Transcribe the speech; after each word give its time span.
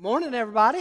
Morning, 0.00 0.32
everybody. 0.32 0.80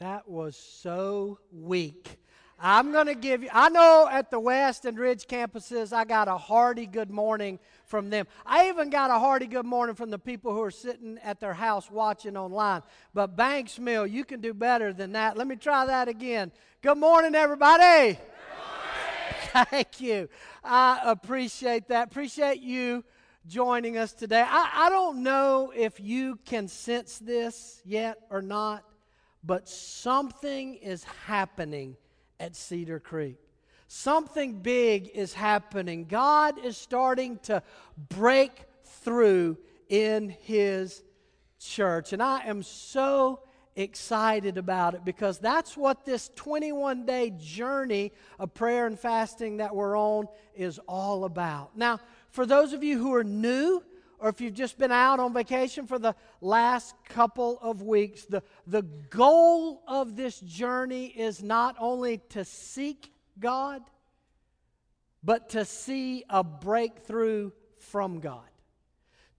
That 0.00 0.28
was 0.28 0.54
so 0.54 1.38
weak. 1.50 2.18
I'm 2.60 2.92
going 2.92 3.06
to 3.06 3.14
give 3.14 3.42
you, 3.42 3.48
I 3.50 3.70
know 3.70 4.06
at 4.12 4.30
the 4.30 4.38
West 4.38 4.84
and 4.84 4.98
Ridge 4.98 5.26
campuses, 5.26 5.94
I 5.94 6.04
got 6.04 6.28
a 6.28 6.36
hearty 6.36 6.84
good 6.84 7.10
morning 7.10 7.58
from 7.86 8.10
them. 8.10 8.26
I 8.44 8.68
even 8.68 8.90
got 8.90 9.10
a 9.10 9.18
hearty 9.18 9.46
good 9.46 9.64
morning 9.64 9.94
from 9.94 10.10
the 10.10 10.18
people 10.18 10.52
who 10.52 10.60
are 10.60 10.70
sitting 10.70 11.18
at 11.24 11.40
their 11.40 11.54
house 11.54 11.90
watching 11.90 12.36
online. 12.36 12.82
But 13.14 13.34
Banks 13.34 13.78
Mill, 13.78 14.06
you 14.06 14.26
can 14.26 14.42
do 14.42 14.52
better 14.52 14.92
than 14.92 15.12
that. 15.12 15.38
Let 15.38 15.46
me 15.46 15.56
try 15.56 15.86
that 15.86 16.06
again. 16.06 16.52
Good 16.82 16.98
morning, 16.98 17.34
everybody. 17.34 18.18
Good 18.18 19.54
morning. 19.54 19.66
Thank 19.70 20.02
you. 20.02 20.28
I 20.62 21.00
appreciate 21.02 21.88
that. 21.88 22.08
Appreciate 22.08 22.60
you 22.60 23.04
joining 23.48 23.96
us 23.96 24.12
today. 24.12 24.44
I, 24.46 24.70
I 24.74 24.90
don't 24.90 25.22
know 25.22 25.72
if 25.74 25.98
you 25.98 26.38
can 26.44 26.68
sense 26.68 27.18
this 27.18 27.80
yet 27.84 28.18
or 28.30 28.42
not, 28.42 28.84
but 29.42 29.68
something 29.68 30.74
is 30.74 31.04
happening 31.26 31.96
at 32.38 32.54
Cedar 32.54 33.00
Creek. 33.00 33.38
Something 33.88 34.60
big 34.60 35.10
is 35.14 35.32
happening. 35.32 36.04
God 36.04 36.62
is 36.62 36.76
starting 36.76 37.38
to 37.44 37.62
break 38.10 38.64
through 38.84 39.56
in 39.88 40.28
His 40.28 41.02
church. 41.58 42.12
And 42.12 42.22
I 42.22 42.44
am 42.44 42.62
so 42.62 43.40
excited 43.76 44.58
about 44.58 44.94
it 44.94 45.04
because 45.04 45.38
that's 45.38 45.76
what 45.76 46.04
this 46.04 46.30
21 46.34 47.06
day 47.06 47.32
journey 47.38 48.12
of 48.38 48.52
prayer 48.52 48.86
and 48.86 48.98
fasting 48.98 49.58
that 49.58 49.74
we're 49.74 49.96
on 49.96 50.26
is 50.54 50.78
all 50.88 51.24
about. 51.24 51.76
Now, 51.76 52.00
for 52.30 52.46
those 52.46 52.72
of 52.72 52.82
you 52.82 52.98
who 52.98 53.14
are 53.14 53.24
new, 53.24 53.82
or 54.18 54.28
if 54.28 54.40
you've 54.40 54.54
just 54.54 54.78
been 54.78 54.92
out 54.92 55.20
on 55.20 55.32
vacation 55.32 55.86
for 55.86 55.98
the 55.98 56.14
last 56.40 56.94
couple 57.08 57.58
of 57.60 57.82
weeks, 57.82 58.24
the, 58.24 58.42
the 58.66 58.82
goal 58.82 59.82
of 59.86 60.16
this 60.16 60.40
journey 60.40 61.06
is 61.06 61.42
not 61.42 61.76
only 61.78 62.18
to 62.30 62.44
seek 62.44 63.12
God, 63.38 63.82
but 65.22 65.50
to 65.50 65.64
see 65.64 66.24
a 66.28 66.42
breakthrough 66.42 67.50
from 67.78 68.20
God. 68.20 68.42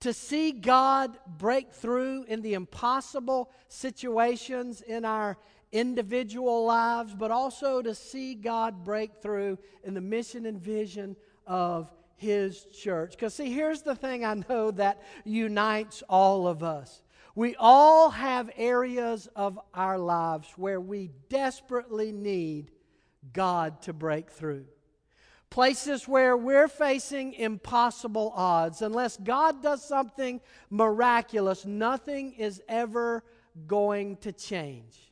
To 0.01 0.13
see 0.13 0.53
God 0.53 1.17
break 1.27 1.73
through 1.73 2.23
in 2.23 2.41
the 2.41 2.53
impossible 2.53 3.51
situations 3.67 4.81
in 4.81 5.03
our 5.03 5.37
individual 5.71 6.65
lives, 6.65 7.13
but 7.13 7.31
also 7.31 7.81
to 7.81 7.93
see 7.93 8.33
God 8.33 8.83
break 8.85 9.21
through 9.21 9.57
in 9.83 9.93
the 9.93 10.01
mission 10.01 10.45
and 10.45 10.59
vision 10.59 11.17
of 11.45 11.91
his 12.19 12.65
church. 12.65 13.11
Because, 13.11 13.33
see, 13.33 13.51
here's 13.51 13.81
the 13.81 13.95
thing 13.95 14.25
I 14.25 14.35
know 14.47 14.71
that 14.71 15.01
unites 15.23 16.03
all 16.09 16.47
of 16.47 16.63
us. 16.63 17.01
We 17.33 17.55
all 17.57 18.09
have 18.09 18.51
areas 18.57 19.29
of 19.35 19.57
our 19.73 19.97
lives 19.97 20.49
where 20.57 20.81
we 20.81 21.11
desperately 21.29 22.11
need 22.11 22.71
God 23.31 23.81
to 23.83 23.93
break 23.93 24.29
through. 24.29 24.65
Places 25.49 26.07
where 26.07 26.35
we're 26.35 26.67
facing 26.67 27.33
impossible 27.33 28.33
odds. 28.35 28.81
Unless 28.81 29.17
God 29.17 29.63
does 29.63 29.83
something 29.83 30.41
miraculous, 30.69 31.65
nothing 31.65 32.33
is 32.33 32.61
ever 32.67 33.23
going 33.65 34.17
to 34.17 34.31
change. 34.31 35.11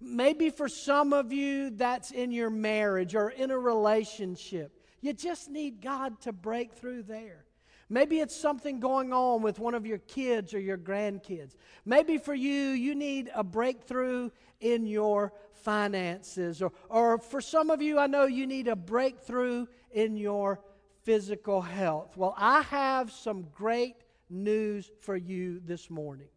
Maybe 0.00 0.50
for 0.50 0.68
some 0.68 1.12
of 1.12 1.32
you, 1.32 1.70
that's 1.70 2.10
in 2.10 2.32
your 2.32 2.50
marriage 2.50 3.14
or 3.14 3.30
in 3.30 3.50
a 3.50 3.58
relationship. 3.58 4.79
You 5.00 5.12
just 5.12 5.50
need 5.50 5.80
God 5.80 6.20
to 6.22 6.32
break 6.32 6.72
through 6.74 7.04
there. 7.04 7.44
Maybe 7.88 8.20
it's 8.20 8.36
something 8.36 8.78
going 8.78 9.12
on 9.12 9.42
with 9.42 9.58
one 9.58 9.74
of 9.74 9.84
your 9.84 9.98
kids 9.98 10.54
or 10.54 10.60
your 10.60 10.78
grandkids. 10.78 11.56
Maybe 11.84 12.18
for 12.18 12.34
you, 12.34 12.70
you 12.70 12.94
need 12.94 13.30
a 13.34 13.42
breakthrough 13.42 14.30
in 14.60 14.86
your 14.86 15.32
finances. 15.52 16.62
Or, 16.62 16.72
or 16.88 17.18
for 17.18 17.40
some 17.40 17.68
of 17.68 17.82
you, 17.82 17.98
I 17.98 18.06
know 18.06 18.26
you 18.26 18.46
need 18.46 18.68
a 18.68 18.76
breakthrough 18.76 19.66
in 19.90 20.16
your 20.16 20.60
physical 21.02 21.60
health. 21.60 22.16
Well, 22.16 22.34
I 22.36 22.62
have 22.62 23.10
some 23.10 23.46
great 23.52 23.96
news 24.28 24.88
for 25.00 25.16
you 25.16 25.60
this 25.64 25.90
morning, 25.90 26.28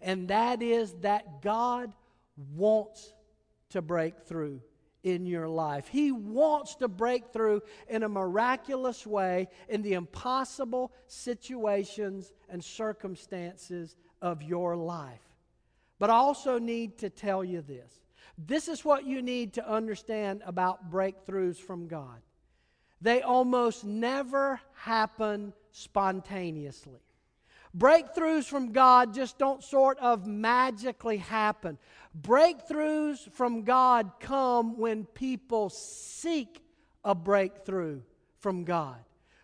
and 0.00 0.28
that 0.28 0.62
is 0.62 0.92
that 1.00 1.42
God 1.42 1.92
wants 2.54 3.12
to 3.70 3.82
break 3.82 4.20
through 4.20 4.60
in 5.02 5.26
your 5.26 5.48
life. 5.48 5.88
He 5.88 6.12
wants 6.12 6.74
to 6.76 6.88
break 6.88 7.32
through 7.32 7.62
in 7.88 8.02
a 8.02 8.08
miraculous 8.08 9.06
way 9.06 9.48
in 9.68 9.82
the 9.82 9.94
impossible 9.94 10.92
situations 11.06 12.32
and 12.48 12.62
circumstances 12.62 13.96
of 14.20 14.42
your 14.42 14.76
life. 14.76 15.20
But 15.98 16.10
I 16.10 16.14
also 16.14 16.58
need 16.58 16.98
to 16.98 17.10
tell 17.10 17.44
you 17.44 17.62
this. 17.62 18.00
This 18.38 18.68
is 18.68 18.84
what 18.84 19.04
you 19.04 19.20
need 19.20 19.54
to 19.54 19.68
understand 19.68 20.42
about 20.46 20.90
breakthroughs 20.90 21.58
from 21.58 21.88
God. 21.88 22.20
They 23.02 23.22
almost 23.22 23.84
never 23.84 24.60
happen 24.74 25.52
spontaneously. 25.72 27.00
Breakthroughs 27.76 28.44
from 28.44 28.72
God 28.72 29.14
just 29.14 29.38
don't 29.38 29.62
sort 29.62 29.98
of 29.98 30.26
magically 30.26 31.18
happen. 31.18 31.78
Breakthroughs 32.20 33.30
from 33.32 33.62
God 33.62 34.12
come 34.18 34.76
when 34.76 35.04
people 35.04 35.70
seek 35.70 36.62
a 37.04 37.14
breakthrough 37.14 38.00
from 38.38 38.64
God. 38.64 38.98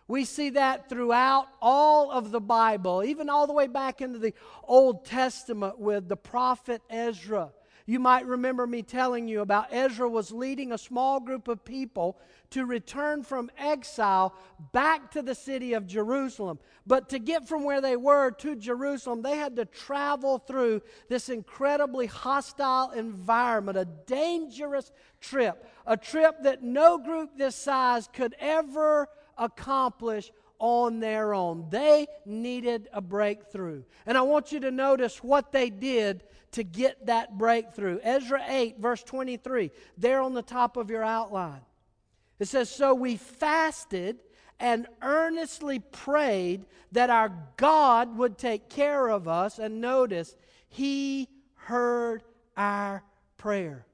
We 0.09 0.25
see 0.25 0.51
that 0.51 0.89
throughout 0.89 1.47
all 1.61 2.11
of 2.11 2.31
the 2.31 2.39
Bible, 2.39 3.03
even 3.03 3.29
all 3.29 3.47
the 3.47 3.53
way 3.53 3.67
back 3.67 4.01
into 4.01 4.19
the 4.19 4.33
Old 4.63 5.05
Testament 5.05 5.79
with 5.79 6.07
the 6.07 6.15
prophet 6.15 6.81
Ezra. 6.89 7.51
You 7.89 8.01
might 8.01 8.25
remember 8.25 8.67
me 8.67 8.83
telling 8.83 9.29
you 9.29 9.39
about 9.39 9.71
Ezra 9.71 10.09
was 10.09 10.33
leading 10.33 10.73
a 10.73 10.77
small 10.77 11.21
group 11.21 11.47
of 11.47 11.63
people 11.63 12.19
to 12.49 12.65
return 12.65 13.23
from 13.23 13.49
exile 13.57 14.35
back 14.73 15.09
to 15.11 15.21
the 15.21 15.33
city 15.33 15.71
of 15.71 15.87
Jerusalem. 15.87 16.59
But 16.85 17.07
to 17.09 17.19
get 17.19 17.47
from 17.47 17.63
where 17.63 17.79
they 17.79 17.95
were 17.95 18.31
to 18.31 18.57
Jerusalem, 18.57 19.21
they 19.21 19.37
had 19.37 19.55
to 19.55 19.63
travel 19.63 20.37
through 20.37 20.81
this 21.07 21.29
incredibly 21.29 22.07
hostile 22.07 22.91
environment, 22.91 23.77
a 23.77 23.85
dangerous 24.05 24.91
trip, 25.21 25.65
a 25.85 25.95
trip 25.95 26.43
that 26.43 26.61
no 26.61 26.97
group 26.97 27.37
this 27.37 27.55
size 27.55 28.09
could 28.11 28.35
ever 28.41 29.07
accomplish 29.37 30.29
on 30.59 30.99
their 30.99 31.33
own. 31.33 31.67
They 31.69 32.07
needed 32.25 32.89
a 32.91 32.99
breakthrough. 32.99 33.83
And 34.05 34.17
I 34.17 34.23
want 34.23 34.51
you 34.51 34.59
to 34.61 34.71
notice 34.71 35.23
what 35.23 35.53
they 35.53 35.69
did 35.69 36.23
to 36.51 36.63
get 36.63 37.05
that 37.05 37.37
breakthrough. 37.37 37.99
Ezra 38.03 38.43
8, 38.47 38.79
verse 38.79 39.03
23, 39.03 39.71
there 39.97 40.21
on 40.21 40.33
the 40.33 40.41
top 40.41 40.77
of 40.77 40.89
your 40.89 41.03
outline. 41.03 41.61
It 42.39 42.47
says, 42.47 42.69
So 42.69 42.93
we 42.93 43.17
fasted 43.17 44.19
and 44.59 44.87
earnestly 45.01 45.79
prayed 45.79 46.65
that 46.91 47.09
our 47.09 47.31
God 47.57 48.17
would 48.17 48.37
take 48.37 48.69
care 48.69 49.07
of 49.07 49.27
us. 49.27 49.59
And 49.59 49.81
notice, 49.81 50.35
He 50.69 51.27
heard 51.55 52.23
our 52.55 53.03
prayer. 53.37 53.85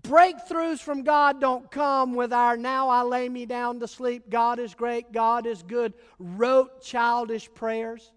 Breakthroughs 0.00 0.80
from 0.80 1.02
God 1.02 1.38
don't 1.38 1.70
come 1.70 2.14
with 2.14 2.32
our 2.32 2.56
now 2.56 2.88
I 2.88 3.02
lay 3.02 3.28
me 3.28 3.44
down 3.44 3.78
to 3.80 3.86
sleep, 3.86 4.30
God 4.30 4.58
is 4.58 4.74
great, 4.74 5.12
God 5.12 5.46
is 5.46 5.62
good, 5.62 5.92
rote 6.18 6.82
childish 6.82 7.52
prayers. 7.52 8.10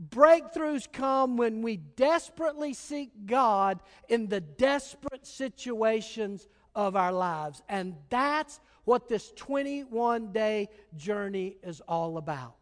Breakthroughs 0.00 0.90
come 0.90 1.36
when 1.36 1.62
we 1.62 1.76
desperately 1.76 2.72
seek 2.74 3.10
God 3.26 3.80
in 4.08 4.28
the 4.28 4.40
desperate 4.40 5.26
situations 5.26 6.48
of 6.74 6.96
our 6.96 7.12
lives. 7.12 7.62
And 7.68 7.94
that's 8.08 8.60
what 8.84 9.08
this 9.08 9.32
21 9.36 10.32
day 10.32 10.68
journey 10.96 11.56
is 11.62 11.80
all 11.82 12.16
about. 12.16 12.56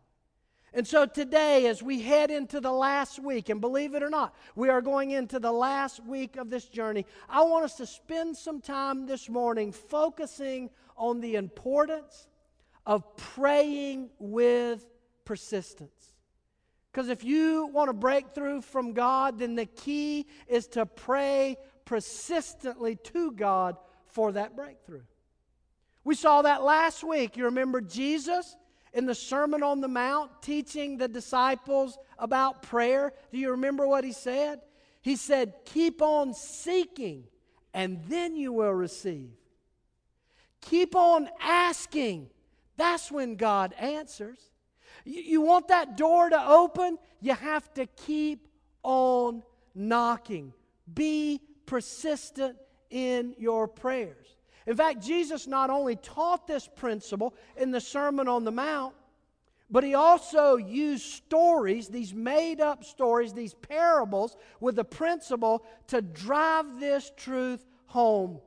And 0.73 0.87
so 0.87 1.05
today, 1.05 1.67
as 1.67 1.83
we 1.83 2.01
head 2.01 2.31
into 2.31 2.61
the 2.61 2.71
last 2.71 3.19
week, 3.19 3.49
and 3.49 3.61
believe 3.61 3.95
it 3.95 4.05
or 4.05 4.11
not, 4.11 4.37
we 4.55 4.69
are 4.69 4.81
going 4.81 5.11
into 5.11 5.41
the 5.41 5.51
last 5.51 6.05
week 6.05 6.37
of 6.37 6.49
this 6.49 6.67
journey, 6.67 7.07
I 7.29 7.43
want 7.43 7.65
us 7.65 7.75
to 7.77 7.87
spend 7.87 8.37
some 8.37 8.61
time 8.61 9.07
this 9.07 9.29
morning 9.29 9.73
focusing 9.73 10.71
on 10.97 11.21
the 11.21 11.35
importance 11.35 12.29
of 12.87 13.17
praying 13.17 14.11
with 14.21 14.87
persistence. 15.25 16.10
Because 16.91 17.09
if 17.09 17.23
you 17.23 17.67
want 17.67 17.89
to 17.89 17.93
break 17.93 18.35
through 18.35 18.63
from 18.63 18.93
God, 18.93 19.39
then 19.39 19.55
the 19.55 19.67
key 19.67 20.27
is 20.49 20.67
to 20.69 20.87
pray 20.87 21.57
persistently 21.85 22.97
to 22.97 23.31
God 23.33 23.77
for 24.07 24.33
that 24.33 24.57
breakthrough. 24.57 25.03
We 26.03 26.15
saw 26.15 26.43
that 26.43 26.63
last 26.63 27.05
week. 27.05 27.37
You 27.37 27.45
remember 27.45 27.81
Jesus 27.81 28.57
in 28.93 29.07
the 29.07 29.15
Sermon 29.15 29.63
on 29.63 29.81
the 29.81 29.89
Mount 29.89 30.43
teaching 30.43 30.97
the 30.97 31.09
disciples 31.09 31.99
about 32.19 32.63
prayer? 32.63 33.13
Do 33.31 33.39
you 33.39 33.53
remember 33.53 33.87
what 33.87 34.03
he 34.03 34.13
said? 34.13 34.61
He 35.03 35.17
said, 35.17 35.55
Keep 35.65 36.03
on 36.03 36.35
seeking, 36.35 37.25
and 37.73 38.01
then 38.09 38.35
you 38.35 38.53
will 38.53 38.73
receive. 38.73 39.31
Keep 40.61 40.97
on 40.97 41.29
asking. 41.41 42.31
That's 42.77 43.13
when 43.13 43.37
God 43.37 43.75
answers. 43.75 44.51
You, 45.05 45.23
you 45.23 45.41
want 45.41 45.69
that 45.69 45.97
door 45.97 46.31
to 46.31 46.49
open? 46.49 46.99
You 47.21 47.35
have 47.35 47.73
to 47.75 47.87
keep 47.87 48.49
on 48.83 49.43
knocking. 49.75 50.53
Be 50.93 51.41
persistent 51.67 52.57
in 52.91 53.35
your 53.39 53.69
prayers. 53.69 54.37
In 54.67 54.77
fact, 54.77 55.03
Jesus 55.03 55.47
not 55.47 55.71
only 55.71 55.97
taught 55.97 56.47
this 56.47 56.69
principle 56.69 57.35
in 57.57 57.71
the 57.71 57.81
Sermon 57.81 58.29
on 58.29 58.45
the 58.45 58.53
Mount, 58.53 58.95
but 59.71 59.85
he 59.85 59.95
also 59.95 60.57
used 60.57 61.05
stories, 61.05 61.89
these 61.89 62.13
made 62.13 62.61
up 62.61 62.85
stories, 62.85 63.33
these 63.33 63.55
parables, 63.55 64.37
with 64.59 64.75
the 64.77 64.85
principle 64.85 65.65
to 65.87 66.03
drive 66.03 66.81
this 66.81 67.13
truth 67.17 67.65
home. 67.87 68.41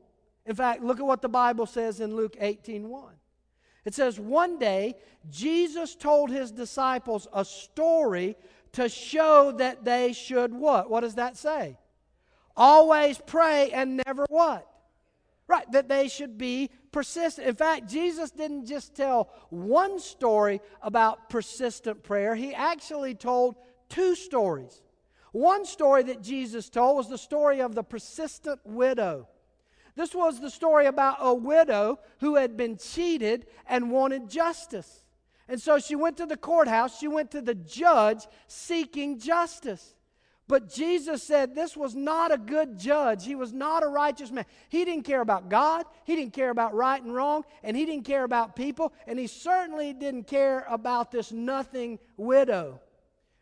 In 0.45 0.55
fact, 0.55 0.83
look 0.83 0.99
at 0.99 1.05
what 1.05 1.21
the 1.21 1.29
Bible 1.29 1.65
says 1.65 2.01
in 2.01 2.15
Luke 2.15 2.35
18 2.39 2.89
1. 2.89 3.13
It 3.85 3.93
says, 3.93 4.19
One 4.19 4.57
day, 4.59 4.95
Jesus 5.29 5.95
told 5.95 6.29
his 6.29 6.51
disciples 6.51 7.27
a 7.33 7.43
story 7.43 8.35
to 8.73 8.89
show 8.89 9.51
that 9.53 9.85
they 9.85 10.13
should 10.13 10.53
what? 10.53 10.89
What 10.89 11.01
does 11.01 11.15
that 11.15 11.37
say? 11.37 11.77
Always 12.55 13.19
pray 13.25 13.71
and 13.71 14.01
never 14.05 14.25
what? 14.29 14.67
Right, 15.47 15.69
that 15.71 15.89
they 15.89 16.07
should 16.07 16.37
be 16.37 16.69
persistent. 16.91 17.47
In 17.47 17.55
fact, 17.55 17.89
Jesus 17.89 18.31
didn't 18.31 18.65
just 18.65 18.95
tell 18.95 19.29
one 19.49 19.99
story 19.99 20.61
about 20.81 21.29
persistent 21.29 22.03
prayer, 22.03 22.35
he 22.35 22.53
actually 22.53 23.15
told 23.15 23.55
two 23.89 24.15
stories. 24.15 24.81
One 25.33 25.65
story 25.65 26.03
that 26.03 26.21
Jesus 26.21 26.69
told 26.69 26.95
was 26.95 27.09
the 27.09 27.17
story 27.17 27.59
of 27.59 27.73
the 27.73 27.83
persistent 27.83 28.59
widow. 28.63 29.27
This 29.95 30.15
was 30.15 30.39
the 30.39 30.49
story 30.49 30.85
about 30.87 31.17
a 31.19 31.33
widow 31.33 31.99
who 32.19 32.35
had 32.35 32.57
been 32.57 32.77
cheated 32.77 33.45
and 33.67 33.91
wanted 33.91 34.29
justice. 34.29 35.05
And 35.47 35.61
so 35.61 35.77
she 35.77 35.95
went 35.95 36.17
to 36.17 36.25
the 36.25 36.37
courthouse, 36.37 36.97
she 36.97 37.07
went 37.07 37.31
to 37.31 37.41
the 37.41 37.55
judge 37.55 38.25
seeking 38.47 39.19
justice. 39.19 39.95
But 40.47 40.73
Jesus 40.73 41.23
said 41.23 41.55
this 41.55 41.77
was 41.77 41.95
not 41.95 42.33
a 42.33 42.37
good 42.37 42.77
judge. 42.77 43.25
He 43.25 43.35
was 43.35 43.53
not 43.53 43.81
a 43.81 43.87
righteous 43.87 44.29
man. 44.29 44.45
He 44.67 44.83
didn't 44.83 45.05
care 45.05 45.21
about 45.21 45.49
God. 45.49 45.85
He 46.03 46.15
didn't 46.15 46.33
care 46.33 46.49
about 46.49 46.73
right 46.73 47.01
and 47.01 47.15
wrong. 47.15 47.45
And 47.63 47.77
he 47.77 47.85
didn't 47.85 48.03
care 48.03 48.25
about 48.25 48.55
people. 48.55 48.91
And 49.07 49.17
he 49.17 49.27
certainly 49.27 49.93
didn't 49.93 50.25
care 50.25 50.65
about 50.69 51.11
this 51.11 51.31
nothing 51.31 51.97
widow. 52.17 52.81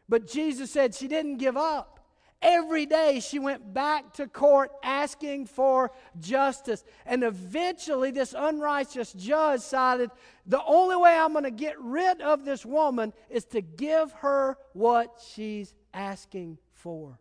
But 0.08 0.28
Jesus 0.28 0.70
said 0.70 0.94
she 0.94 1.08
didn't 1.08 1.38
give 1.38 1.58
up. 1.58 2.01
Every 2.42 2.88
day 2.88 3.20
she 3.20 3.38
went 3.38 3.72
back 3.72 4.14
to 4.14 4.28
court 4.28 4.72
asking 4.84 5.46
for 5.46 5.92
justice. 6.20 6.84
And 7.06 7.24
eventually, 7.24 8.10
this 8.10 8.34
unrighteous 8.36 9.14
judge 9.14 9.62
decided 9.62 10.10
the 10.48 10.64
only 10.64 10.96
way 10.96 11.16
I'm 11.16 11.34
going 11.34 11.44
to 11.44 11.52
get 11.52 11.80
rid 11.80 12.20
of 12.22 12.44
this 12.44 12.66
woman 12.66 13.14
is 13.30 13.46
to 13.46 13.62
give 13.62 14.12
her 14.14 14.58
what 14.74 15.22
she's 15.34 15.76
asking 15.94 16.58
for 16.74 17.20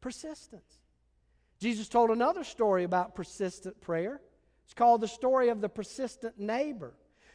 persistence. 0.00 0.78
Jesus 1.58 1.88
told 1.88 2.10
another 2.10 2.44
story 2.44 2.84
about 2.84 3.16
persistent 3.16 3.80
prayer. 3.80 4.20
It's 4.64 4.74
called 4.74 5.00
the 5.00 5.08
story 5.08 5.48
of 5.48 5.60
the 5.60 5.68
persistent 5.68 6.38
neighbor. 6.38 6.94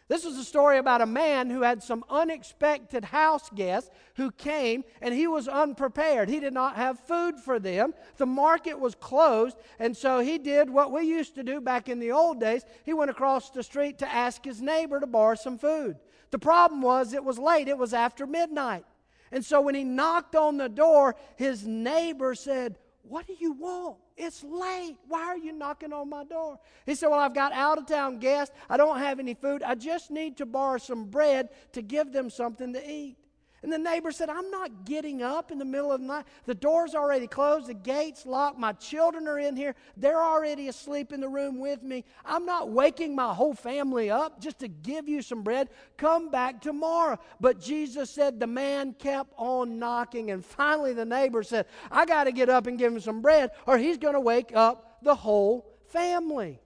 This 0.10 0.26
was 0.26 0.38
a 0.38 0.44
story 0.44 0.78
about 0.78 1.02
a 1.02 1.06
man 1.06 1.50
who 1.50 1.62
had 1.62 1.82
some 1.82 2.04
unexpected 2.10 3.06
house 3.06 3.50
guests 3.56 3.90
who 4.16 4.32
came 4.32 4.84
and 5.02 5.14
he 5.14 5.28
was 5.28 5.48
unprepared. 5.48 6.28
He 6.28 6.42
did 6.42 6.54
not 6.54 6.76
have 6.76 7.00
food 7.00 7.40
for 7.40 7.58
them. 7.58 7.94
The 8.18 8.26
market 8.26 8.78
was 8.80 8.96
closed, 8.96 9.58
and 9.80 9.96
so 9.96 10.20
he 10.20 10.38
did 10.38 10.70
what 10.70 10.92
we 10.92 11.04
used 11.04 11.36
to 11.36 11.44
do 11.44 11.62
back 11.62 11.88
in 11.88 12.00
the 12.00 12.12
old 12.12 12.40
days. 12.40 12.64
He 12.84 12.94
went 12.94 13.12
across 13.12 13.50
the 13.50 13.64
street 13.64 13.98
to 14.00 14.14
ask 14.14 14.44
his 14.44 14.62
neighbor 14.62 15.00
to 15.00 15.08
borrow 15.08 15.36
some 15.36 15.58
food. 15.58 15.98
The 16.32 16.40
problem 16.40 16.82
was 16.82 17.14
it 17.14 17.24
was 17.24 17.40
late, 17.40 17.70
it 17.70 17.78
was 17.78 17.94
after 17.94 18.28
midnight. 18.28 18.84
And 19.32 19.44
so 19.44 19.62
when 19.62 19.74
he 19.74 19.84
knocked 19.84 20.36
on 20.36 20.58
the 20.58 20.70
door, 20.70 21.16
his 21.38 21.66
neighbor 21.66 22.36
said, 22.36 22.78
What 23.04 23.28
do 23.28 23.36
you 23.38 23.52
want? 23.52 23.98
It's 24.16 24.44
late. 24.44 24.96
Why 25.08 25.24
are 25.26 25.38
you 25.38 25.52
knocking 25.52 25.92
on 25.92 26.10
my 26.10 26.24
door? 26.24 26.58
He 26.86 26.96
said, 26.96 27.10
Well, 27.10 27.20
I've 27.20 27.36
got 27.36 27.52
out 27.52 27.78
of 27.78 27.86
town 27.86 28.20
guests. 28.20 28.56
I 28.70 28.78
don't 28.78 28.98
have 28.98 29.20
any 29.20 29.34
food. 29.34 29.62
I 29.62 29.76
just 29.76 30.10
need 30.10 30.38
to 30.38 30.46
borrow 30.46 30.78
some 30.78 31.06
bread 31.06 31.50
to 31.74 31.82
give 31.82 32.14
them 32.14 32.30
something 32.30 32.74
to 32.74 32.90
eat. 32.92 33.18
And 33.64 33.72
the 33.72 33.78
neighbor 33.78 34.12
said, 34.12 34.30
I'm 34.30 34.52
not 34.52 34.84
getting 34.84 35.22
up 35.22 35.50
in 35.50 35.58
the 35.58 35.66
middle 35.66 35.92
of 35.92 36.02
the 36.02 36.08
night. 36.08 36.26
The 36.46 36.54
door's 36.54 36.94
already 36.94 37.28
closed, 37.28 37.68
the 37.68 37.74
gate's 37.74 38.26
locked, 38.26 38.60
my 38.60 38.74
children 38.74 39.26
are 39.26 39.40
in 39.40 39.56
here. 39.56 39.74
They're 39.96 40.22
already 40.22 40.68
asleep 40.68 41.14
in 41.14 41.22
the 41.22 41.30
room 41.30 41.60
with 41.60 41.82
me. 41.82 42.04
I'm 42.26 42.46
not 42.46 42.70
waking 42.70 43.16
my 43.16 43.34
whole 43.34 43.54
family 43.54 44.10
up 44.10 44.42
just 44.42 44.60
to 44.60 44.68
give 44.68 45.08
you 45.08 45.22
some 45.22 45.44
bread. 45.44 45.70
Come 45.96 46.30
back 46.30 46.62
tomorrow. 46.62 47.18
But 47.40 47.62
Jesus 47.62 48.10
said 48.10 48.38
the 48.38 48.48
man 48.48 48.94
kept 49.00 49.34
on 49.38 49.80
knocking, 49.80 50.32
and 50.32 50.44
finally 50.44 50.94
the 50.94 51.06
neighbor 51.06 51.42
said, 51.42 51.66
I 51.90 52.06
got 52.06 52.26
to 52.26 52.34
get 52.34 52.50
up 52.50 52.68
and 52.68 52.78
give 52.78 52.92
him 52.92 53.00
some 53.00 53.22
bread, 53.22 53.52
or 53.66 53.78
he's 53.78 53.98
going 53.98 54.16
to 54.16 54.20
wake 54.20 54.52
up 54.54 55.00
the 55.02 55.16
whole 55.16 55.70
family. 55.88 56.60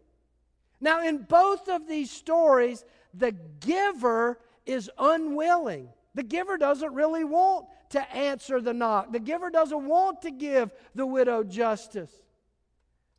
Now, 0.81 1.03
in 1.03 1.19
both 1.19 1.69
of 1.69 1.88
these 1.88 2.09
stories, 2.09 2.83
the 3.13 3.33
giver 3.59 4.39
is 4.65 4.89
unwilling. 4.97 5.89
The 6.18 6.24
giver 6.24 6.58
doesn't 6.58 6.96
really 6.96 7.24
want 7.24 7.68
to 7.92 8.12
answer 8.12 8.60
the 8.60 8.74
knock, 8.74 9.12
the 9.12 9.19
giver 9.19 9.52
doesn't 9.52 9.88
want 9.88 10.24
to 10.24 10.31
give 10.31 10.72
the 10.96 11.06
widow 11.06 11.44
justice. 11.44 12.12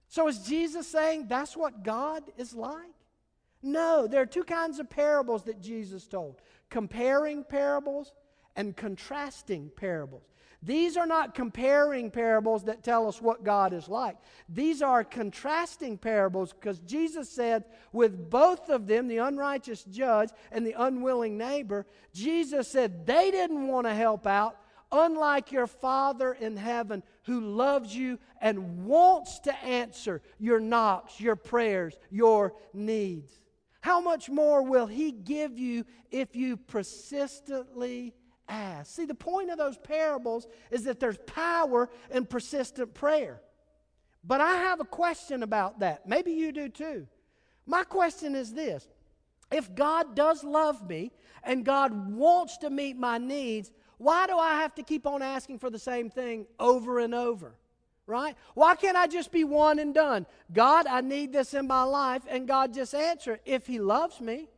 So, 0.09 0.27
is 0.27 0.41
Jesus 0.41 0.89
saying 0.89 1.29
that's 1.29 1.57
what 1.57 1.85
God 1.85 2.25
is 2.37 2.55
like? 2.55 2.91
No, 3.63 4.09
there 4.09 4.23
are 4.23 4.27
two 4.27 4.43
kinds 4.43 4.81
of 4.81 4.91
parables 4.91 5.45
that 5.45 5.63
Jesus 5.63 6.09
told 6.09 6.43
comparing 6.71 7.45
parables 7.45 8.13
and 8.59 8.77
contrasting 8.77 9.71
parables. 9.77 10.25
These 10.61 10.97
are 10.97 11.07
not 11.07 11.37
comparing 11.37 12.11
parables 12.11 12.65
that 12.65 12.83
tell 12.83 13.07
us 13.07 13.23
what 13.23 13.45
God 13.45 13.73
is 13.73 13.89
like. 13.89 14.17
These 14.49 14.83
are 14.83 15.05
contrasting 15.05 15.97
parables 15.97 16.53
because 16.53 16.81
Jesus 16.81 17.31
said, 17.31 17.63
with 17.93 18.29
both 18.29 18.69
of 18.69 18.89
them, 18.89 19.07
the 19.07 19.19
unrighteous 19.19 19.85
judge 19.85 20.31
and 20.51 20.67
the 20.67 20.75
unwilling 20.77 21.39
neighbor, 21.39 21.87
Jesus 22.13 22.67
said 22.67 23.07
they 23.07 23.31
didn't 23.31 23.69
want 23.69 23.87
to 23.87 23.95
help 23.95 24.27
out, 24.27 24.57
unlike 24.91 25.53
your 25.53 25.69
Father 25.69 26.33
in 26.33 26.57
heaven 26.57 27.05
who 27.27 27.41
loves 27.41 27.95
you 27.95 28.19
and 28.41 28.85
wants 28.85 29.39
to 29.41 29.57
answer 29.65 30.21
your 30.41 30.59
knocks, 30.59 31.21
your 31.21 31.37
prayers, 31.37 31.97
your 32.11 32.55
needs. 32.75 33.31
How 33.81 34.01
much 34.01 34.29
more 34.29 34.65
will 34.65 34.89
He 34.89 35.13
give 35.13 35.57
you 35.57 35.85
if 36.11 36.35
you 36.35 36.57
persistently 36.57 38.15
ask. 38.49 38.95
See, 38.95 39.05
the 39.05 39.15
point 39.15 39.51
of 39.51 39.59
those 39.59 39.79
parables 39.79 40.47
is 40.71 40.85
that 40.85 41.01
there's 41.01 41.19
power 41.27 41.89
in 42.11 42.27
persistent 42.27 42.95
prayer. 42.95 43.41
But 44.25 44.41
I 44.41 44.57
have 44.57 44.81
a 44.81 44.85
question 44.85 45.43
about 45.43 45.81
that. 45.81 46.07
Maybe 46.07 46.33
you 46.33 46.53
do 46.53 46.69
too. 46.69 47.07
My 47.67 47.85
question 47.85 48.35
is 48.35 48.53
this 48.53 48.89
If 49.51 49.75
God 49.75 50.15
does 50.15 50.43
love 50.43 50.89
me 50.89 51.13
and 51.45 51.65
God 51.65 52.15
wants 52.15 52.59
to 52.59 52.71
meet 52.71 52.97
my 52.97 53.19
needs, 53.19 53.71
why 53.99 54.27
do 54.27 54.39
I 54.39 54.57
have 54.57 54.75
to 54.77 54.83
keep 54.83 55.07
on 55.07 55.23
asking 55.23 55.59
for 55.59 55.71
the 55.71 55.79
same 55.79 56.11
thing 56.11 56.47
over 56.59 56.99
and 56.99 57.15
over? 57.15 57.55
Right? 58.07 58.37
Why 58.55 58.75
can't 58.75 58.97
I 58.97 59.07
just 59.07 59.31
be 59.31 59.45
one 59.45 59.79
and 59.79 59.95
done? 59.95 60.25
God, 60.53 60.87
I 60.87 61.03
need 61.03 61.33
this 61.33 61.53
in 61.53 61.67
my 61.67 61.83
life, 61.83 62.23
and 62.29 62.49
God 62.49 62.73
just 62.73 62.95
answer 62.95 63.39
if 63.45 63.67
He 63.67 63.81
loves 63.81 64.19
me. 64.19 64.49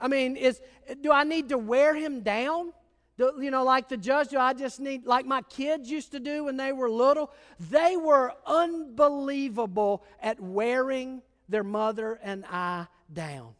I 0.00 0.06
mean, 0.06 0.36
is 0.36 0.60
do 1.00 1.10
I 1.10 1.24
need 1.24 1.48
to 1.48 1.58
wear 1.58 1.94
Him 1.94 2.20
down? 2.20 2.72
You 3.16 3.50
know, 3.50 3.64
like 3.64 3.88
the 3.88 3.96
judge, 3.96 4.34
I 4.34 4.52
just 4.54 4.80
need, 4.80 5.06
like 5.06 5.26
my 5.26 5.42
kids 5.42 5.90
used 5.90 6.12
to 6.12 6.20
do 6.20 6.44
when 6.44 6.56
they 6.56 6.72
were 6.72 6.90
little, 6.90 7.30
they 7.70 7.96
were 7.96 8.32
unbelievable 8.46 10.04
at 10.20 10.40
wearing 10.40 11.22
their 11.48 11.64
mother 11.64 12.18
and 12.22 12.44
I 12.50 12.86
down. 13.12 13.54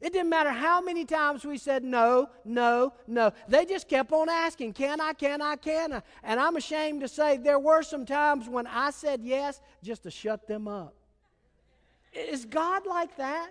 It 0.00 0.12
didn't 0.12 0.30
matter 0.30 0.50
how 0.50 0.80
many 0.80 1.04
times 1.04 1.44
we 1.44 1.58
said 1.58 1.82
no, 1.82 2.28
no, 2.44 2.92
no. 3.08 3.32
They 3.48 3.64
just 3.64 3.88
kept 3.88 4.12
on 4.12 4.28
asking, 4.28 4.74
can 4.74 5.00
I, 5.00 5.12
can 5.12 5.42
I, 5.42 5.56
can 5.56 5.92
I? 5.92 6.02
And 6.22 6.38
I'm 6.38 6.56
ashamed 6.56 7.00
to 7.00 7.08
say 7.08 7.36
there 7.36 7.58
were 7.58 7.82
some 7.82 8.06
times 8.06 8.48
when 8.48 8.68
I 8.68 8.90
said 8.90 9.20
yes 9.24 9.60
just 9.82 10.04
to 10.04 10.10
shut 10.10 10.46
them 10.46 10.68
up. 10.68 10.94
Is 12.12 12.44
God 12.44 12.86
like 12.86 13.16
that? 13.16 13.50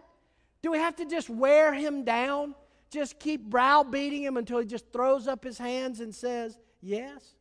Do 0.62 0.72
we 0.72 0.78
have 0.78 0.96
to 0.98 1.06
just 1.06 1.30
wear 1.30 1.74
him 1.74 2.04
down? 2.04 2.56
Just 2.90 3.20
keep 3.20 3.50
browbeating 3.50 4.24
him 4.24 4.38
until 4.38 4.60
he 4.60 4.66
just 4.66 4.92
throws 4.92 5.28
up 5.28 5.44
his 5.44 5.58
hands 5.58 6.00
and 6.00 6.14
says, 6.14 6.58
Yes? 6.82 7.36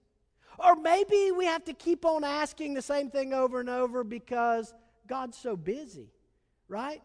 Or 0.59 0.75
maybe 0.77 1.31
we 1.33 1.45
have 1.45 1.65
to 1.65 1.75
keep 1.75 2.05
on 2.05 2.25
asking 2.25 2.75
the 2.75 2.83
same 2.83 3.11
thing 3.11 3.35
over 3.35 3.61
and 3.61 3.69
over 3.69 4.03
because 4.05 4.73
God's 5.07 5.37
so 5.37 5.57
busy, 5.57 6.11
right? 6.69 7.03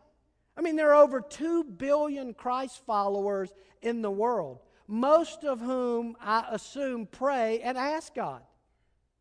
I 0.58 0.62
mean, 0.62 0.76
there 0.76 0.94
are 0.94 1.04
over 1.04 1.22
2 1.22 1.66
billion 1.66 2.34
Christ 2.34 2.82
followers 2.86 3.52
in 3.82 4.02
the 4.02 4.12
world, 4.12 4.60
most 4.88 5.44
of 5.44 5.60
whom 5.60 6.16
I 6.22 6.46
assume 6.50 7.08
pray 7.08 7.62
and 7.62 7.78
ask 7.78 8.14
God. 8.14 8.42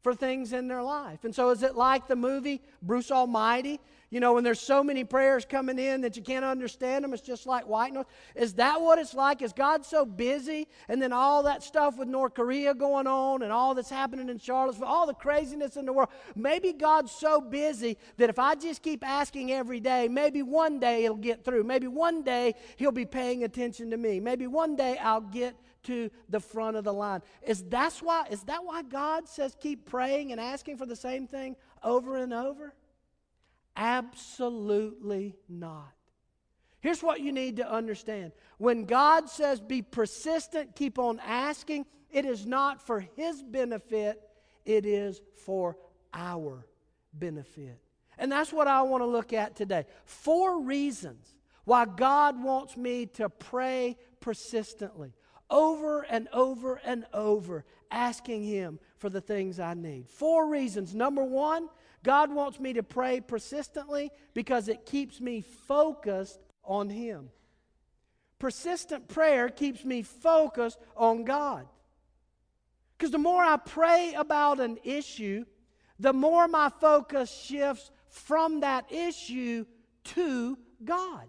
For 0.03 0.15
things 0.15 0.53
in 0.53 0.69
their 0.69 0.83
life. 0.83 1.25
And 1.25 1.35
so, 1.35 1.51
is 1.51 1.63
it 1.63 1.77
like 1.77 2.07
the 2.07 2.17
movie 2.17 2.63
Bruce 2.83 3.11
Almighty? 3.11 3.81
You 4.11 4.19
know, 4.19 4.33
when 4.33 4.43
there's 4.43 4.61
so 4.61 4.83
many 4.83 5.05
prayers 5.05 5.45
coming 5.45 5.79
in 5.79 6.01
that 6.01 6.17
you 6.17 6.23
can't 6.23 6.45
understand 6.45 7.05
them, 7.05 7.15
it's 7.15 7.23
just 7.23 7.47
like 7.47 7.69
white 7.69 7.93
noise. 7.93 8.07
Is 8.35 8.55
that 8.55 8.81
what 8.81 8.99
it's 8.99 9.15
like? 9.15 9.41
Is 9.41 9.53
God 9.53 9.87
so 9.87 10.05
busy? 10.05 10.67
And 10.89 11.01
then 11.01 11.13
all 11.13 11.45
that 11.45 11.63
stuff 11.63 11.97
with 11.97 12.09
North 12.09 12.35
Korea 12.35 12.75
going 12.75 13.07
on 13.07 13.43
and 13.43 13.53
all 13.53 13.73
that's 13.73 13.89
happening 13.89 14.29
in 14.29 14.39
Charlottesville, 14.39 14.89
all 14.89 15.07
the 15.07 15.15
craziness 15.15 15.77
in 15.77 15.87
the 15.87 15.93
world. 15.93 16.09
Maybe 16.35 16.73
God's 16.73 17.13
so 17.13 17.41
busy 17.41 17.99
that 18.17 18.29
if 18.29 18.39
I 18.41 18.57
just 18.57 18.83
keep 18.83 19.07
asking 19.07 19.53
every 19.53 19.79
day, 19.79 20.09
maybe 20.09 20.43
one 20.43 20.81
day 20.81 21.05
it'll 21.05 21.17
get 21.17 21.45
through. 21.45 21.63
Maybe 21.63 21.87
one 21.87 22.23
day 22.25 22.55
He'll 22.77 22.91
be 22.91 23.07
paying 23.07 23.45
attention 23.45 23.91
to 23.93 23.97
me. 23.97 24.19
Maybe 24.19 24.49
one 24.49 24.75
day 24.75 24.99
I'll 24.99 25.21
get 25.21 25.55
to 25.85 26.11
the 26.29 26.41
front 26.41 26.77
of 26.77 26.85
the 26.85 26.93
line. 26.93 27.23
Is 27.43 27.63
that's 27.63 28.03
why 28.03 28.27
is 28.31 28.43
that 28.45 28.65
why 28.65 28.83
God 28.83 29.29
says 29.29 29.57
keep 29.61 29.87
praying 29.87 30.33
and 30.33 30.41
asking 30.41 30.77
for 30.77 30.87
the 30.87 30.97
same 30.97 31.27
thing 31.27 31.57
over 31.83 32.17
and 32.17 32.33
over? 32.33 32.75
Absolutely 33.77 35.37
not. 35.49 35.93
Here's 36.81 37.03
what 37.03 37.21
you 37.21 37.33
need 37.33 37.57
to 37.57 37.71
understand. 37.71 38.33
When 38.59 38.85
God 38.85 39.29
says 39.29 39.61
be 39.61 39.83
persistent, 39.83 40.75
keep 40.75 40.99
on 40.99 41.21
asking, 41.21 41.87
it 42.11 42.25
is 42.25 42.47
not 42.47 42.81
for 42.81 43.01
his 43.01 43.43
benefit, 43.43 44.21
it 44.65 44.87
is 44.87 45.21
for 45.45 45.77
our 46.15 46.67
benefit. 47.13 47.79
And 48.19 48.31
that's 48.33 48.53
what 48.53 48.67
I 48.67 48.83
want 48.83 49.03
to 49.03 49.07
look 49.07 49.33
at 49.33 49.57
today. 49.57 49.85
Four 50.05 50.63
reasons 50.63 51.35
why 51.65 51.85
God 51.85 52.43
wants 52.43 52.77
me 52.77 53.07
to 53.07 53.29
pray 53.29 53.97
persistently 54.21 55.13
over 55.51 56.03
and 56.03 56.29
over 56.33 56.81
and 56.85 57.05
over, 57.13 57.65
asking 57.91 58.45
Him 58.45 58.79
for 58.99 59.11
the 59.11 59.21
things 59.21 59.59
I 59.59 59.75
need. 59.75 60.09
Four 60.09 60.49
reasons. 60.49 60.95
Number 60.95 61.25
one, 61.25 61.69
God 62.03 62.33
wants 62.33 62.59
me 62.59 62.73
to 62.75 62.83
pray 62.83 63.21
persistently 63.21 64.11
because 64.33 64.69
it 64.69 64.87
keeps 64.87 65.21
me 65.21 65.43
focused 65.43 66.41
on 66.65 66.89
Him. 66.89 67.31
Persistent 68.39 69.09
prayer 69.09 69.49
keeps 69.49 69.85
me 69.85 70.03
focused 70.03 70.79
on 70.97 71.25
God. 71.25 71.67
Because 72.97 73.11
the 73.11 73.19
more 73.19 73.43
I 73.43 73.57
pray 73.57 74.15
about 74.17 74.61
an 74.61 74.79
issue, 74.85 75.45
the 75.99 76.13
more 76.13 76.49
my 76.49 76.71
focus 76.81 77.31
shifts 77.31 77.91
from 78.09 78.61
that 78.61 78.91
issue 78.91 79.67
to 80.05 80.59
God. 80.85 81.27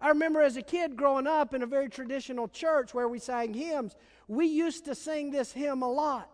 I 0.00 0.08
remember 0.08 0.40
as 0.40 0.56
a 0.56 0.62
kid 0.62 0.96
growing 0.96 1.26
up 1.26 1.54
in 1.54 1.62
a 1.62 1.66
very 1.66 1.88
traditional 1.88 2.48
church 2.48 2.94
where 2.94 3.08
we 3.08 3.18
sang 3.18 3.52
hymns, 3.52 3.96
we 4.28 4.46
used 4.46 4.84
to 4.84 4.94
sing 4.94 5.30
this 5.30 5.52
hymn 5.52 5.82
a 5.82 5.90
lot. 5.90 6.30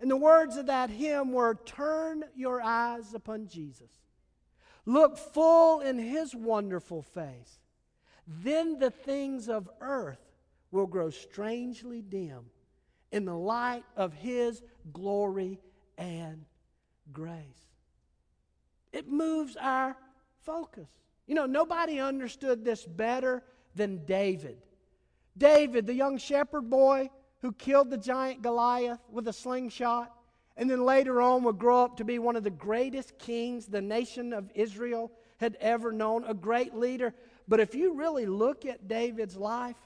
And 0.00 0.10
the 0.10 0.16
words 0.16 0.56
of 0.56 0.66
that 0.66 0.90
hymn 0.90 1.32
were 1.32 1.54
Turn 1.64 2.24
your 2.34 2.60
eyes 2.60 3.14
upon 3.14 3.46
Jesus, 3.46 3.90
look 4.86 5.16
full 5.16 5.80
in 5.80 5.98
his 5.98 6.34
wonderful 6.34 7.02
face. 7.02 7.60
Then 8.26 8.78
the 8.78 8.90
things 8.90 9.48
of 9.48 9.68
earth 9.80 10.20
will 10.70 10.86
grow 10.86 11.10
strangely 11.10 12.02
dim 12.02 12.46
in 13.12 13.24
the 13.24 13.36
light 13.36 13.84
of 13.96 14.12
his 14.14 14.62
glory 14.92 15.60
and 15.96 16.44
grace. 17.12 17.68
It 18.92 19.08
moves 19.08 19.56
our 19.56 19.96
focus. 20.44 20.88
You 21.26 21.34
know, 21.34 21.46
nobody 21.46 22.00
understood 22.00 22.64
this 22.64 22.84
better 22.84 23.42
than 23.74 24.04
David. 24.04 24.58
David, 25.36 25.86
the 25.86 25.94
young 25.94 26.18
shepherd 26.18 26.68
boy 26.70 27.10
who 27.40 27.52
killed 27.52 27.90
the 27.90 27.98
giant 27.98 28.42
Goliath 28.42 29.00
with 29.10 29.26
a 29.28 29.32
slingshot, 29.32 30.12
and 30.56 30.70
then 30.70 30.84
later 30.84 31.20
on 31.20 31.42
would 31.44 31.58
grow 31.58 31.84
up 31.84 31.96
to 31.96 32.04
be 32.04 32.18
one 32.18 32.36
of 32.36 32.44
the 32.44 32.50
greatest 32.50 33.18
kings 33.18 33.66
the 33.66 33.82
nation 33.82 34.32
of 34.32 34.50
Israel 34.54 35.10
had 35.38 35.56
ever 35.60 35.92
known, 35.92 36.24
a 36.24 36.34
great 36.34 36.74
leader. 36.74 37.12
But 37.48 37.60
if 37.60 37.74
you 37.74 37.94
really 37.94 38.26
look 38.26 38.64
at 38.64 38.86
David's 38.86 39.36
life, 39.36 39.76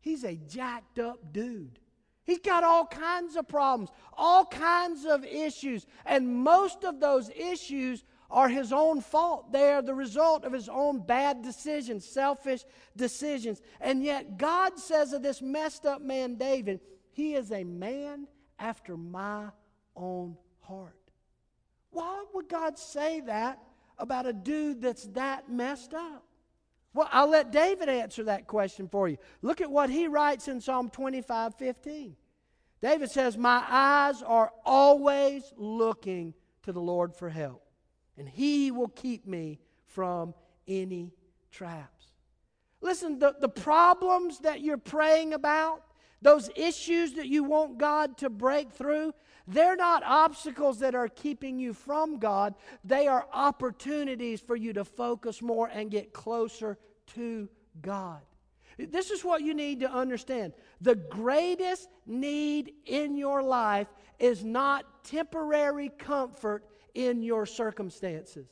he's 0.00 0.24
a 0.24 0.36
jacked 0.36 0.98
up 0.98 1.32
dude. 1.32 1.78
He's 2.24 2.38
got 2.38 2.64
all 2.64 2.86
kinds 2.86 3.36
of 3.36 3.48
problems, 3.48 3.90
all 4.14 4.46
kinds 4.46 5.04
of 5.04 5.24
issues, 5.24 5.86
and 6.06 6.42
most 6.42 6.84
of 6.84 7.00
those 7.00 7.28
issues 7.30 8.04
are 8.34 8.48
his 8.48 8.72
own 8.72 9.00
fault. 9.00 9.52
They 9.52 9.72
are 9.72 9.80
the 9.80 9.94
result 9.94 10.44
of 10.44 10.52
his 10.52 10.68
own 10.68 10.98
bad 10.98 11.40
decisions, 11.40 12.04
selfish 12.04 12.64
decisions. 12.96 13.62
And 13.80 14.02
yet, 14.02 14.36
God 14.36 14.76
says 14.76 15.12
of 15.12 15.22
this 15.22 15.40
messed 15.40 15.86
up 15.86 16.02
man, 16.02 16.34
David, 16.34 16.80
he 17.12 17.34
is 17.34 17.52
a 17.52 17.62
man 17.62 18.26
after 18.58 18.96
my 18.96 19.46
own 19.94 20.36
heart. 20.62 20.98
Why 21.90 22.24
would 22.34 22.48
God 22.48 22.76
say 22.76 23.20
that 23.20 23.60
about 23.98 24.26
a 24.26 24.32
dude 24.32 24.82
that's 24.82 25.04
that 25.12 25.48
messed 25.48 25.94
up? 25.94 26.24
Well, 26.92 27.08
I'll 27.12 27.30
let 27.30 27.52
David 27.52 27.88
answer 27.88 28.24
that 28.24 28.48
question 28.48 28.88
for 28.88 29.08
you. 29.08 29.16
Look 29.42 29.60
at 29.60 29.70
what 29.70 29.90
he 29.90 30.08
writes 30.08 30.48
in 30.48 30.60
Psalm 30.60 30.90
25 30.90 31.54
15. 31.54 32.16
David 32.82 33.10
says, 33.12 33.38
My 33.38 33.64
eyes 33.68 34.22
are 34.22 34.50
always 34.64 35.52
looking 35.56 36.34
to 36.64 36.72
the 36.72 36.80
Lord 36.80 37.14
for 37.14 37.28
help 37.28 37.63
and 38.18 38.28
He 38.28 38.70
will 38.70 38.88
keep 38.88 39.26
me 39.26 39.60
from 39.86 40.34
any 40.66 41.12
traps. 41.50 42.06
Listen, 42.80 43.18
the, 43.18 43.34
the 43.40 43.48
problems 43.48 44.40
that 44.40 44.60
you're 44.60 44.76
praying 44.76 45.32
about, 45.32 45.82
those 46.20 46.50
issues 46.54 47.14
that 47.14 47.26
you 47.26 47.44
want 47.44 47.78
God 47.78 48.18
to 48.18 48.30
break 48.30 48.72
through, 48.72 49.14
they're 49.46 49.76
not 49.76 50.02
obstacles 50.04 50.78
that 50.80 50.94
are 50.94 51.08
keeping 51.08 51.58
you 51.58 51.74
from 51.74 52.18
God. 52.18 52.54
They 52.82 53.06
are 53.06 53.26
opportunities 53.32 54.40
for 54.40 54.56
you 54.56 54.72
to 54.72 54.84
focus 54.84 55.42
more 55.42 55.68
and 55.68 55.90
get 55.90 56.12
closer 56.12 56.78
to 57.14 57.48
God. 57.82 58.20
This 58.78 59.10
is 59.10 59.24
what 59.24 59.42
you 59.42 59.54
need 59.54 59.80
to 59.80 59.90
understand. 59.90 60.52
The 60.80 60.96
greatest 60.96 61.88
need 62.06 62.72
in 62.86 63.16
your 63.16 63.42
life 63.42 63.86
is 64.18 64.44
not 64.44 65.04
temporary 65.04 65.90
comfort, 65.90 66.64
in 66.94 67.22
your 67.22 67.46
circumstances. 67.46 68.46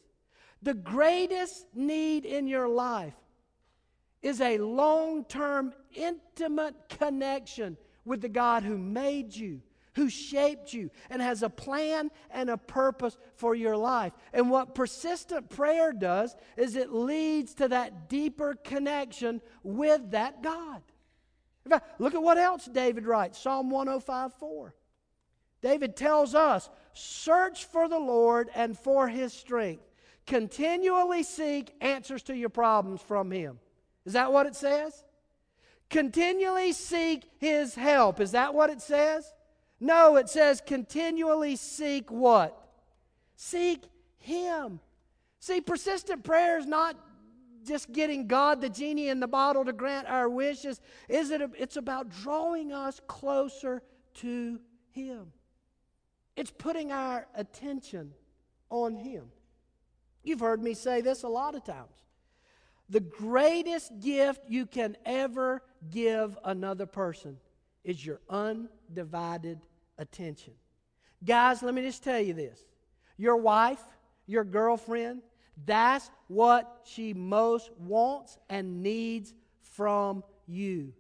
The 0.62 0.75
greatest 0.75 1.66
need 1.75 2.25
in 2.25 2.46
your 2.46 2.68
life 2.68 3.14
is 4.22 4.40
a 4.40 4.58
long 4.58 5.25
term, 5.25 5.75
intimate 5.94 6.75
connection 6.88 7.76
with 8.04 8.20
the 8.20 8.28
God 8.28 8.62
who 8.62 8.78
made 8.78 9.34
you, 9.34 9.61
who 9.94 10.08
shaped 10.08 10.72
you, 10.72 10.90
and 11.11 11.20
has 11.20 11.42
a 11.42 11.50
plan 11.50 12.11
and 12.30 12.49
a 12.49 12.56
purpose 12.56 13.18
for 13.34 13.54
your 13.54 13.76
life. 13.76 14.12
And 14.32 14.50
what 14.50 14.75
persistent 14.75 15.50
prayer 15.50 15.92
does 15.92 16.37
is 16.56 16.76
it 16.76 16.92
leads 16.92 17.54
to 17.54 17.68
that 17.68 18.08
deeper 18.08 18.54
connection 18.54 19.40
with 19.62 20.12
that 20.12 20.42
God. 20.42 20.82
In 21.64 21.70
fact, 21.70 22.00
look 22.00 22.14
at 22.14 22.22
what 22.22 22.38
else 22.38 22.66
David 22.66 23.06
writes 23.06 23.38
Psalm 23.38 23.70
105 23.70 24.34
4. 24.34 24.75
David 25.62 25.97
tells 25.97 26.35
us 26.35 26.69
search 26.92 27.64
for 27.64 27.88
the 27.88 27.99
Lord 27.99 28.50
and 28.54 28.78
for 28.78 29.09
his 29.09 29.33
strength. 29.33 29.85
Continually 30.26 31.23
seek 31.23 31.75
answers 31.81 32.23
to 32.25 32.37
your 32.37 32.50
problems 32.50 33.00
from 33.00 33.31
him. 33.31 33.59
Is 34.04 34.12
that 34.12 34.33
what 34.33 34.47
it 34.47 34.54
says? 34.54 35.04
Continually 35.88 36.73
seek 36.73 37.25
his 37.38 37.75
help. 37.75 38.21
Is 38.21 38.33
that 38.33 38.54
what 38.54 38.71
it 38.71 38.81
says? 38.81 39.33
No, 39.81 40.16
it 40.16 40.28
says 40.28 40.62
continually 40.64 41.57
seek 41.57 42.11
what? 42.11 42.59
Seek 43.37 43.85
him. 44.19 44.81
See, 45.40 45.61
persistent 45.61 46.23
prayer 46.23 46.59
is 46.59 46.66
not 46.66 46.97
just 47.64 47.92
getting 47.92 48.26
God, 48.26 48.61
the 48.61 48.69
genie 48.69 49.09
in 49.09 49.21
the 49.21 49.28
bottle, 49.28 49.64
to 49.64 49.73
grant 49.73 50.09
our 50.09 50.28
wishes. 50.28 50.81
Is 51.09 51.31
it? 51.31 51.42
It's 51.59 51.76
about 51.76 52.09
drawing 52.09 52.73
us 52.73 53.00
closer 53.07 53.83
to 54.14 54.61
Him. 54.90 55.33
It's 56.36 56.50
putting 56.50 56.92
our 56.92 57.26
attention 57.34 58.12
on 58.70 58.94
Him. 58.94 59.24
You've 60.22 60.40
heard 60.40 60.62
me 60.62 60.74
say 60.74 61.00
this 61.00 61.22
a 61.22 61.28
lot 61.28 61.54
of 61.54 61.64
times. 61.64 62.04
The 62.88 63.00
greatest 63.00 64.00
gift 64.00 64.42
you 64.48 64.66
can 64.66 64.96
ever 65.04 65.62
give 65.90 66.38
another 66.44 66.86
person 66.86 67.38
is 67.84 68.04
your 68.04 68.20
undivided 68.28 69.60
attention. 69.98 70.54
Guys, 71.24 71.62
let 71.62 71.74
me 71.74 71.82
just 71.82 72.02
tell 72.02 72.20
you 72.20 72.34
this. 72.34 72.64
Your 73.16 73.36
wife, 73.36 73.82
your 74.26 74.44
girlfriend, 74.44 75.22
that's 75.64 76.10
what 76.28 76.82
she 76.84 77.12
most 77.12 77.70
wants 77.78 78.38
and 78.48 78.82
needs 78.82 79.34
from 79.60 80.24
you 80.46 80.92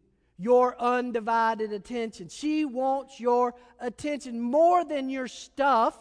your 0.42 0.74
undivided 0.80 1.72
attention. 1.72 2.28
She 2.28 2.64
wants 2.64 3.20
your 3.20 3.54
attention 3.78 4.40
more 4.40 4.84
than 4.84 5.08
your 5.08 5.28
stuff, 5.28 5.96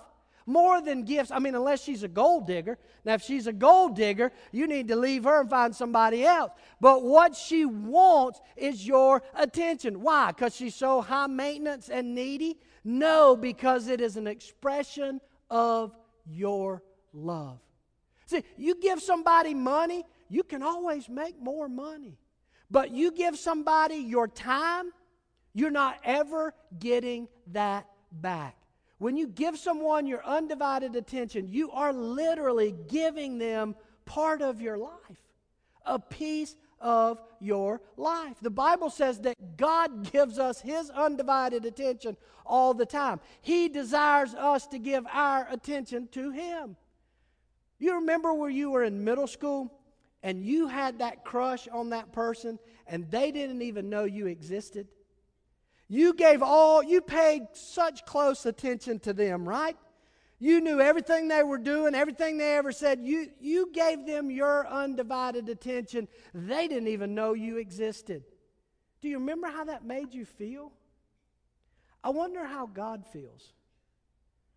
more 0.48 0.82
than 0.82 1.04
gifts. 1.04 1.30
I 1.30 1.38
mean, 1.38 1.54
unless 1.54 1.84
she's 1.84 2.02
a 2.02 2.08
gold 2.08 2.48
digger. 2.48 2.80
Now, 3.06 3.14
if 3.14 3.22
she's 3.22 3.46
a 3.46 3.54
gold 3.54 3.96
digger, 3.96 4.32
you 4.52 4.66
need 4.66 4.88
to 4.88 4.96
leave 4.96 5.26
her 5.26 5.42
and 5.42 5.50
find 5.50 5.76
somebody 5.76 6.26
else. 6.26 6.52
But 6.80 7.04
what 7.04 7.36
she 7.36 7.66
wants 7.66 8.42
is 8.58 8.86
your 8.86 9.22
attention. 9.36 10.02
Why? 10.02 10.32
Because 10.32 10.56
she's 10.56 10.74
so 10.74 11.02
high 11.02 11.28
maintenance 11.28 11.90
and 11.90 12.16
needy? 12.16 12.58
No, 12.84 13.36
because 13.36 13.88
it 13.88 14.02
is 14.02 14.18
an 14.18 14.26
expression 14.26 15.22
of 15.52 15.96
your 16.26 16.82
love. 17.14 17.60
See, 18.26 18.44
you 18.58 18.74
give 18.82 19.02
somebody 19.02 19.54
money, 19.54 20.04
you 20.30 20.42
can 20.42 20.64
always 20.64 21.08
make 21.08 21.40
more 21.40 21.70
money. 21.70 22.18
But 22.72 22.92
you 22.92 23.12
give 23.12 23.38
somebody 23.38 23.96
your 23.96 24.30
time, 24.30 24.92
you're 25.54 25.70
not 25.70 25.98
ever 26.06 26.54
getting 26.80 27.28
that 27.48 27.86
back. 28.12 28.56
When 28.98 29.18
you 29.18 29.28
give 29.28 29.58
someone 29.58 30.08
your 30.08 30.24
undivided 30.24 30.96
attention, 30.96 31.50
you 31.50 31.72
are 31.72 31.92
literally 31.92 32.74
giving 32.88 33.38
them 33.38 33.76
part 34.06 34.42
of 34.42 34.62
your 34.62 34.78
life, 34.78 35.22
a 35.86 36.00
piece 36.00 36.56
of 36.80 37.20
your 37.40 37.82
life. 37.98 38.38
The 38.42 38.50
Bible 38.50 38.90
says 38.90 39.20
that 39.22 39.58
God 39.58 40.12
gives 40.12 40.40
us 40.40 40.62
His 40.62 40.90
undivided 40.92 41.66
attention 41.66 42.16
all 42.46 42.74
the 42.74 42.86
time. 42.86 43.20
He 43.42 43.70
desires 43.70 44.34
us 44.34 44.68
to 44.68 44.80
give 44.80 45.06
our 45.12 45.48
attention 45.52 46.08
to 46.14 46.32
Him. 46.32 46.78
You 47.80 47.96
remember 47.96 48.34
where 48.34 48.50
you 48.50 48.72
were 48.72 48.84
in 48.84 49.04
middle 49.04 49.28
school 49.28 49.74
and 50.24 50.44
you 50.44 50.68
had 50.68 51.00
that 51.00 51.24
crush 51.24 51.68
on 51.68 51.90
that 51.90 52.12
person 52.12 52.60
and 52.88 53.10
they 53.10 53.32
didn't 53.32 53.62
even 53.62 53.90
know 53.90 54.04
you 54.04 54.28
existed? 54.28 54.88
You 55.88 56.14
gave 56.14 56.42
all, 56.42 56.84
you 56.84 57.02
paid 57.02 57.44
such 57.54 58.06
close 58.06 58.46
attention 58.46 59.00
to 59.00 59.14
them, 59.14 59.48
right? 59.48 59.76
You 60.40 60.62
knew 60.62 60.80
everything 60.80 61.28
they 61.28 61.44
were 61.44 61.58
doing, 61.58 61.94
everything 61.94 62.38
they 62.38 62.56
ever 62.56 62.72
said. 62.72 63.00
You, 63.04 63.28
you 63.40 63.72
gave 63.72 64.08
them 64.08 64.32
your 64.32 64.68
undivided 64.68 65.50
attention. 65.50 66.08
They 66.34 66.68
didn't 66.68 66.88
even 66.88 67.14
know 67.14 67.34
you 67.34 67.58
existed. 67.58 68.24
Do 69.02 69.10
you 69.10 69.20
remember 69.20 69.48
how 69.48 69.66
that 69.66 69.86
made 69.86 70.14
you 70.14 70.26
feel? 70.26 70.72
I 72.04 72.10
wonder 72.10 72.46
how 72.46 72.66
God 72.66 73.06
feels 73.12 73.54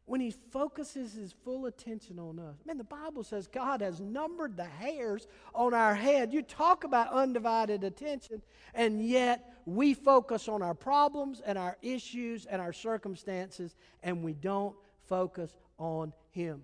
when 0.06 0.20
he 0.20 0.34
focuses 0.50 1.14
his 1.14 1.32
full 1.44 1.66
attention 1.66 2.18
on 2.18 2.38
us. 2.38 2.56
Man, 2.66 2.76
the 2.76 2.84
Bible 2.84 3.24
says 3.24 3.46
God 3.46 3.80
has 3.80 4.00
numbered 4.00 4.56
the 4.56 4.64
hairs 4.64 5.26
on 5.54 5.72
our 5.72 5.94
head. 5.94 6.32
You 6.32 6.42
talk 6.42 6.84
about 6.84 7.10
undivided 7.10 7.84
attention, 7.84 8.42
and 8.74 9.06
yet 9.06 9.54
we 9.64 9.94
focus 9.94 10.46
on 10.46 10.62
our 10.62 10.74
problems 10.74 11.40
and 11.40 11.56
our 11.56 11.78
issues 11.80 12.44
and 12.44 12.60
our 12.60 12.72
circumstances, 12.72 13.74
and 14.02 14.22
we 14.22 14.34
don't 14.34 14.76
focus 15.06 15.54
on 15.78 16.12
him. 16.30 16.62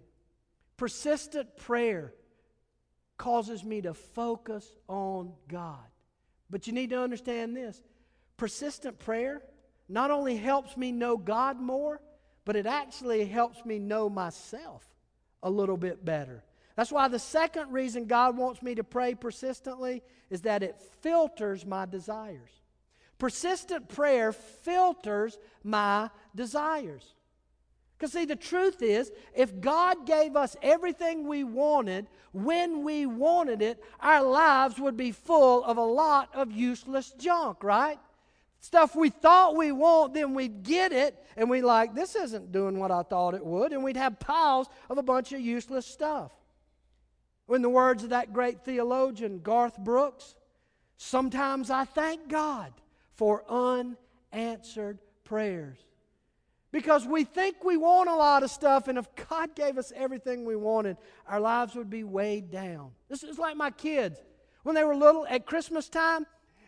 Persistent 0.77 1.57
prayer 1.57 2.13
causes 3.17 3.65
me 3.65 3.83
to 3.83 3.95
focus 3.95 4.67
on 4.89 5.33
God. 5.49 5.79
But 6.51 6.67
you 6.67 6.73
need 6.73 6.91
to 6.91 7.01
understand 7.01 7.57
this 7.57 7.83
persistent 8.37 8.99
prayer 8.99 9.43
not 9.89 10.11
only 10.11 10.37
helps 10.37 10.77
me 10.77 10.93
know 10.93 11.17
God 11.17 11.61
more, 11.61 12.01
but 12.45 12.57
it 12.57 12.67
actually 12.67 13.25
helps 13.27 13.65
me 13.65 13.79
know 13.79 14.09
myself 14.09 14.85
a 15.43 15.51
little 15.51 15.77
bit 15.77 16.05
better. 16.05 16.43
That's 16.77 16.93
why 16.93 17.09
the 17.09 17.19
second 17.19 17.73
reason 17.73 18.07
God 18.07 18.37
wants 18.37 18.63
me 18.63 18.75
to 18.75 18.85
pray 18.85 19.15
persistently 19.15 20.03
is 20.31 20.43
that 20.43 20.63
it 20.63 20.81
filters 21.03 21.67
my 21.67 21.87
desires. 21.87 22.51
Persistent 23.19 23.89
prayer 23.89 24.33
filters 24.33 25.39
my 25.63 26.09
desires. 26.35 27.15
Because, 27.99 28.13
see, 28.13 28.25
the 28.25 28.35
truth 28.35 28.81
is, 28.81 29.13
if 29.35 29.61
God 29.61 30.07
gave 30.07 30.37
us 30.37 30.57
everything 30.63 31.29
we 31.29 31.45
wanted 31.45 32.07
when 32.33 32.83
we 32.83 33.05
wanted 33.05 33.61
it, 33.61 33.85
our 34.01 34.23
lives 34.23 34.79
would 34.79 34.97
be 34.97 35.13
full 35.13 35.63
of 35.65 35.77
a 35.77 35.85
lot 35.85 36.31
of 36.33 36.51
useless 36.51 37.11
junk, 37.19 37.63
right? 37.63 37.99
Stuff 38.61 38.95
we 38.95 39.09
thought 39.09 39.57
we 39.57 39.73
want, 39.73 40.13
then 40.13 40.35
we'd 40.35 40.63
get 40.63 40.93
it, 40.93 41.17
and 41.37 41.49
we 41.49 41.63
like, 41.63 41.95
this 41.95 42.15
isn't 42.15 42.53
doing 42.53 42.79
what 42.79 42.91
I 42.91 43.03
thought 43.03 43.35
it 43.35 43.45
would, 43.45 43.73
and 43.73 43.83
we'd 43.83 43.97
have 43.97 44.21
piles 44.21 44.69
of 44.91 44.99
a 44.99 45.03
bunch 45.03 45.33
of 45.33 45.41
useless 45.41 45.87
stuff. 45.87 46.31
In 47.49 47.63
the 47.63 47.71
words 47.71 48.05
of 48.05 48.11
that 48.11 48.33
great 48.33 48.65
theologian, 48.65 49.41
Garth 49.41 49.79
Brooks, 49.79 50.35
sometimes 50.99 51.71
I 51.71 51.85
thank 51.85 52.29
God 52.29 52.73
for 53.15 53.45
unanswered 53.49 54.99
prayers. 55.25 55.79
Because 56.71 57.07
we 57.07 57.25
think 57.25 57.65
we 57.65 57.77
want 57.77 58.09
a 58.09 58.15
lot 58.15 58.43
of 58.43 58.51
stuff, 58.51 58.89
and 58.89 58.99
if 58.99 59.09
God 59.29 59.57
gave 59.57 59.79
us 59.79 59.93
everything 59.97 60.45
we 60.45 60.55
wanted, 60.55 60.99
our 61.27 61.41
lives 61.41 61.75
would 61.75 61.91
be 61.91 62.05
weighed 62.05 62.51
down. 62.51 62.93
This 63.09 63.25
is 63.25 63.39
like 63.39 63.57
my 63.57 63.71
kids. 63.71 64.21
When 64.63 64.75
they 64.75 64.85
were 64.85 64.95
little, 64.95 65.27
at 65.27 65.47
Christmas 65.47 65.89
time, 65.89 66.27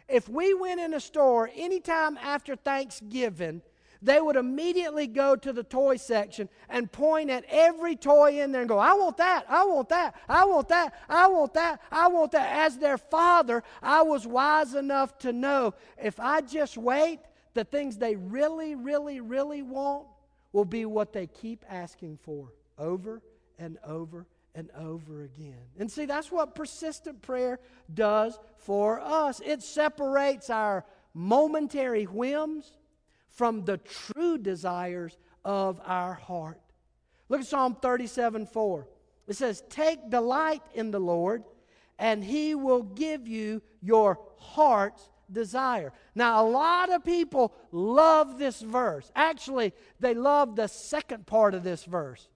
if 0.09 0.29
we 0.29 0.55
went 0.55 0.81
in 0.81 0.95
a 0.95 1.01
store 1.01 1.51
anytime 1.55 2.17
after 2.19 2.57
Thanksgiving, 2.57 3.63
they 4.03 4.21
would 4.21 4.35
immediately 4.35 5.07
go 5.07 5.37
to 5.37 5.53
the 5.53 5.63
toy 5.63 5.97
section 5.97 6.49
and 6.69 6.91
point 6.91 7.31
at 7.31 7.45
every 7.49 7.95
toy 7.95 8.41
in 8.41 8.51
there 8.51 8.63
and 8.63 8.69
go, 8.69 8.79
I 8.79 8.95
want 8.95 9.17
that, 9.19 9.47
I 9.49 9.65
want 9.65 9.89
that, 9.91 10.17
I 10.29 10.45
want 10.45 10.69
that, 10.69 10.95
I 11.09 11.29
want 11.29 11.55
that, 11.55 11.81
I 11.91 12.09
want 12.09 12.33
that. 12.33 12.67
As 12.67 12.79
their 12.79 12.99
father, 12.99 13.63
I 13.81 14.03
was 14.03 14.27
wise 14.27 14.75
enough 14.75 15.19
to 15.19 15.33
know 15.33 15.75
if 16.03 16.19
I 16.19 16.41
just 16.41 16.77
wait, 16.77 17.21
the 17.55 17.65
things 17.65 17.97
they 17.97 18.17
really, 18.17 18.75
really, 18.75 19.21
really 19.21 19.63
want 19.63 20.07
will 20.53 20.65
be 20.65 20.85
what 20.85 21.13
they 21.13 21.29
keep 21.29 21.65
asking 21.69 22.19
for 22.23 22.53
over 22.79 23.23
and 23.59 23.79
over 23.87 24.27
and 24.55 24.71
over 24.77 25.23
again. 25.23 25.63
And 25.79 25.91
see, 25.91 26.05
that's 26.05 26.31
what 26.31 26.55
persistent 26.55 27.23
prayer 27.23 27.59
does 27.93 28.39
for 28.59 29.01
us. 29.01 29.41
It 29.45 29.63
separates 29.63 30.51
our 30.51 30.85
momentary 31.15 32.05
whims 32.05 32.71
from 33.31 33.65
the 33.65 33.79
true 33.79 34.39
desires 34.39 35.17
of 35.45 35.81
our 35.85 36.15
heart. 36.15 36.61
Look 37.29 37.41
at 37.41 37.47
Psalm 37.47 37.77
37 37.81 38.47
4. 38.47 38.87
It 39.27 39.37
says, 39.37 39.63
Take 39.71 40.11
delight 40.11 40.63
in 40.75 40.91
the 40.91 41.01
Lord, 41.01 41.45
and 41.99 42.23
he 42.23 42.55
will 42.55 42.83
give 42.83 43.27
you 43.27 43.63
your 43.81 44.19
heart's 44.39 45.09
desire. 45.31 45.93
Now, 46.15 46.45
a 46.45 46.49
lot 46.49 46.93
of 46.93 47.05
people 47.05 47.55
love 47.71 48.39
this 48.39 48.61
verse. 48.61 49.11
Actually, 49.17 49.73
they 49.99 50.15
love 50.15 50.57
the 50.57 50.67
second 50.67 51.27
part 51.27 51.55
of 51.55 51.63
this 51.63 51.85
verse. 51.85 52.29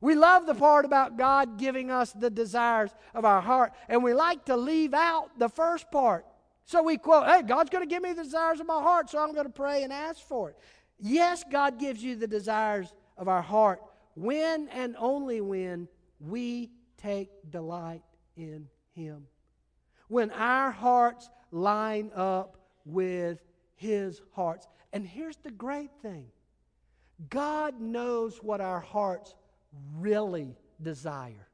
We 0.00 0.14
love 0.14 0.46
the 0.46 0.54
part 0.54 0.84
about 0.84 1.16
God 1.16 1.58
giving 1.58 1.90
us 1.90 2.12
the 2.12 2.30
desires 2.30 2.90
of 3.14 3.24
our 3.24 3.40
heart, 3.40 3.72
and 3.88 4.02
we 4.02 4.12
like 4.12 4.44
to 4.46 4.56
leave 4.56 4.94
out 4.94 5.38
the 5.38 5.48
first 5.48 5.90
part. 5.90 6.26
So 6.66 6.82
we 6.82 6.96
quote, 6.96 7.26
Hey, 7.26 7.42
God's 7.42 7.70
going 7.70 7.86
to 7.86 7.92
give 7.92 8.02
me 8.02 8.12
the 8.12 8.24
desires 8.24 8.60
of 8.60 8.66
my 8.66 8.80
heart, 8.80 9.10
so 9.10 9.18
I'm 9.18 9.32
going 9.32 9.46
to 9.46 9.52
pray 9.52 9.82
and 9.82 9.92
ask 9.92 10.20
for 10.26 10.50
it. 10.50 10.58
Yes, 10.98 11.44
God 11.50 11.78
gives 11.78 12.02
you 12.02 12.16
the 12.16 12.26
desires 12.26 12.92
of 13.16 13.28
our 13.28 13.42
heart 13.42 13.80
when 14.14 14.68
and 14.68 14.96
only 14.98 15.40
when 15.40 15.88
we 16.20 16.70
take 16.96 17.28
delight 17.50 18.02
in 18.36 18.68
Him. 18.92 19.26
When 20.08 20.30
our 20.30 20.70
hearts 20.70 21.28
line 21.50 22.10
up 22.14 22.56
with 22.84 23.42
His 23.76 24.20
hearts. 24.32 24.66
And 24.92 25.06
here's 25.06 25.36
the 25.36 25.50
great 25.50 25.90
thing 26.02 26.26
God 27.28 27.80
knows 27.80 28.42
what 28.42 28.60
our 28.60 28.80
hearts 28.80 29.34
really 29.96 30.56
desire. 30.80 31.48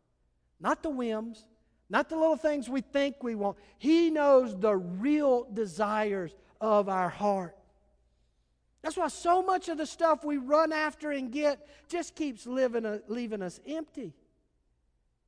Not 0.60 0.82
the 0.82 0.90
whims, 0.90 1.46
not 1.88 2.08
the 2.08 2.16
little 2.16 2.36
things 2.36 2.68
we 2.68 2.80
think 2.80 3.22
we 3.22 3.34
want. 3.34 3.56
He 3.78 4.10
knows 4.10 4.56
the 4.56 4.76
real 4.76 5.46
desires 5.52 6.34
of 6.60 6.88
our 6.88 7.08
heart. 7.08 7.56
That's 8.82 8.96
why 8.96 9.08
so 9.08 9.42
much 9.42 9.68
of 9.68 9.76
the 9.76 9.86
stuff 9.86 10.24
we 10.24 10.38
run 10.38 10.72
after 10.72 11.10
and 11.10 11.30
get 11.30 11.66
just 11.88 12.14
keeps 12.14 12.46
living, 12.46 12.86
uh, 12.86 13.00
leaving 13.08 13.42
us 13.42 13.60
empty. 13.66 14.14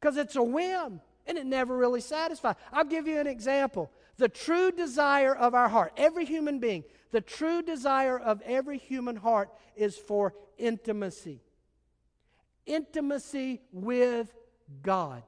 Because 0.00 0.16
it's 0.16 0.36
a 0.36 0.42
whim 0.42 1.00
and 1.26 1.38
it 1.38 1.46
never 1.46 1.76
really 1.76 2.00
satisfies. 2.00 2.56
I'll 2.72 2.84
give 2.84 3.06
you 3.06 3.18
an 3.18 3.26
example. 3.26 3.90
The 4.16 4.28
true 4.28 4.70
desire 4.70 5.34
of 5.34 5.54
our 5.54 5.68
heart, 5.68 5.92
every 5.96 6.24
human 6.24 6.60
being, 6.60 6.84
the 7.10 7.20
true 7.20 7.60
desire 7.62 8.18
of 8.18 8.40
every 8.42 8.78
human 8.78 9.16
heart 9.16 9.50
is 9.76 9.96
for 9.96 10.34
intimacy 10.56 11.40
intimacy 12.66 13.60
with 13.72 14.32
God. 14.82 15.22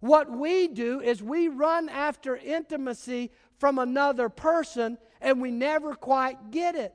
What 0.00 0.30
we 0.30 0.68
do 0.68 1.00
is 1.00 1.22
we 1.22 1.48
run 1.48 1.88
after 1.88 2.36
intimacy 2.36 3.30
from 3.58 3.78
another 3.78 4.28
person 4.28 4.98
and 5.20 5.40
we 5.40 5.50
never 5.50 5.94
quite 5.94 6.50
get 6.50 6.74
it 6.74 6.94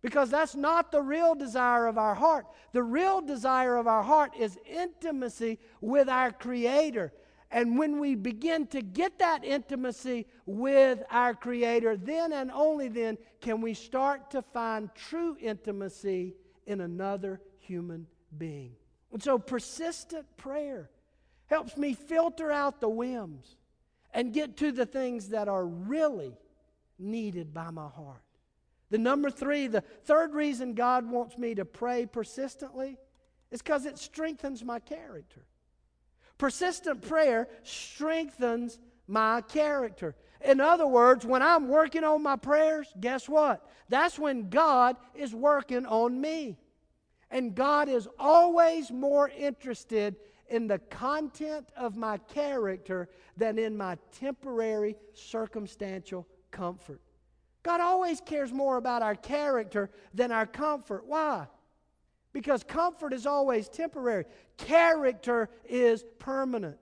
because 0.00 0.30
that's 0.30 0.54
not 0.54 0.90
the 0.90 1.02
real 1.02 1.34
desire 1.34 1.86
of 1.86 1.98
our 1.98 2.14
heart. 2.14 2.46
The 2.72 2.82
real 2.82 3.20
desire 3.20 3.76
of 3.76 3.86
our 3.86 4.02
heart 4.02 4.32
is 4.38 4.58
intimacy 4.64 5.58
with 5.80 6.08
our 6.08 6.32
Creator. 6.32 7.12
And 7.50 7.78
when 7.78 7.98
we 7.98 8.14
begin 8.14 8.66
to 8.68 8.82
get 8.82 9.18
that 9.18 9.44
intimacy 9.44 10.26
with 10.46 11.02
our 11.10 11.34
Creator, 11.34 11.96
then 11.96 12.32
and 12.32 12.50
only 12.50 12.88
then 12.88 13.18
can 13.40 13.60
we 13.60 13.74
start 13.74 14.30
to 14.30 14.42
find 14.42 14.94
true 14.94 15.36
intimacy 15.40 16.34
in 16.66 16.80
another 16.80 17.40
human 17.58 18.06
being. 18.36 18.72
And 19.12 19.22
so 19.22 19.38
persistent 19.38 20.26
prayer 20.36 20.90
helps 21.46 21.76
me 21.76 21.94
filter 21.94 22.50
out 22.52 22.80
the 22.80 22.88
whims 22.88 23.56
and 24.12 24.32
get 24.32 24.56
to 24.58 24.72
the 24.72 24.86
things 24.86 25.30
that 25.30 25.48
are 25.48 25.66
really 25.66 26.36
needed 26.98 27.54
by 27.54 27.70
my 27.70 27.88
heart. 27.88 28.22
The 28.90 28.98
number 28.98 29.30
three, 29.30 29.66
the 29.66 29.80
third 29.80 30.34
reason 30.34 30.74
God 30.74 31.10
wants 31.10 31.36
me 31.36 31.54
to 31.54 31.64
pray 31.64 32.06
persistently 32.06 32.96
is 33.50 33.62
because 33.62 33.86
it 33.86 33.98
strengthens 33.98 34.64
my 34.64 34.78
character. 34.78 35.44
Persistent 36.38 37.02
prayer 37.02 37.48
strengthens 37.62 38.78
my 39.06 39.40
character. 39.42 40.14
In 40.44 40.60
other 40.60 40.86
words, 40.86 41.26
when 41.26 41.42
I'm 41.42 41.68
working 41.68 42.04
on 42.04 42.22
my 42.22 42.36
prayers, 42.36 42.92
guess 43.00 43.28
what? 43.28 43.66
That's 43.88 44.18
when 44.18 44.48
God 44.48 44.96
is 45.14 45.34
working 45.34 45.84
on 45.84 46.20
me. 46.20 46.56
And 47.30 47.54
God 47.54 47.88
is 47.88 48.08
always 48.18 48.90
more 48.90 49.28
interested 49.28 50.16
in 50.48 50.66
the 50.66 50.78
content 50.78 51.70
of 51.76 51.96
my 51.96 52.18
character 52.18 53.08
than 53.36 53.58
in 53.58 53.76
my 53.76 53.98
temporary 54.12 54.96
circumstantial 55.12 56.26
comfort. 56.50 57.00
God 57.62 57.80
always 57.80 58.20
cares 58.20 58.52
more 58.52 58.78
about 58.78 59.02
our 59.02 59.14
character 59.14 59.90
than 60.14 60.32
our 60.32 60.46
comfort. 60.46 61.04
Why? 61.06 61.46
Because 62.32 62.62
comfort 62.62 63.12
is 63.12 63.26
always 63.26 63.68
temporary, 63.68 64.24
character 64.56 65.50
is 65.68 66.04
permanent. 66.18 66.78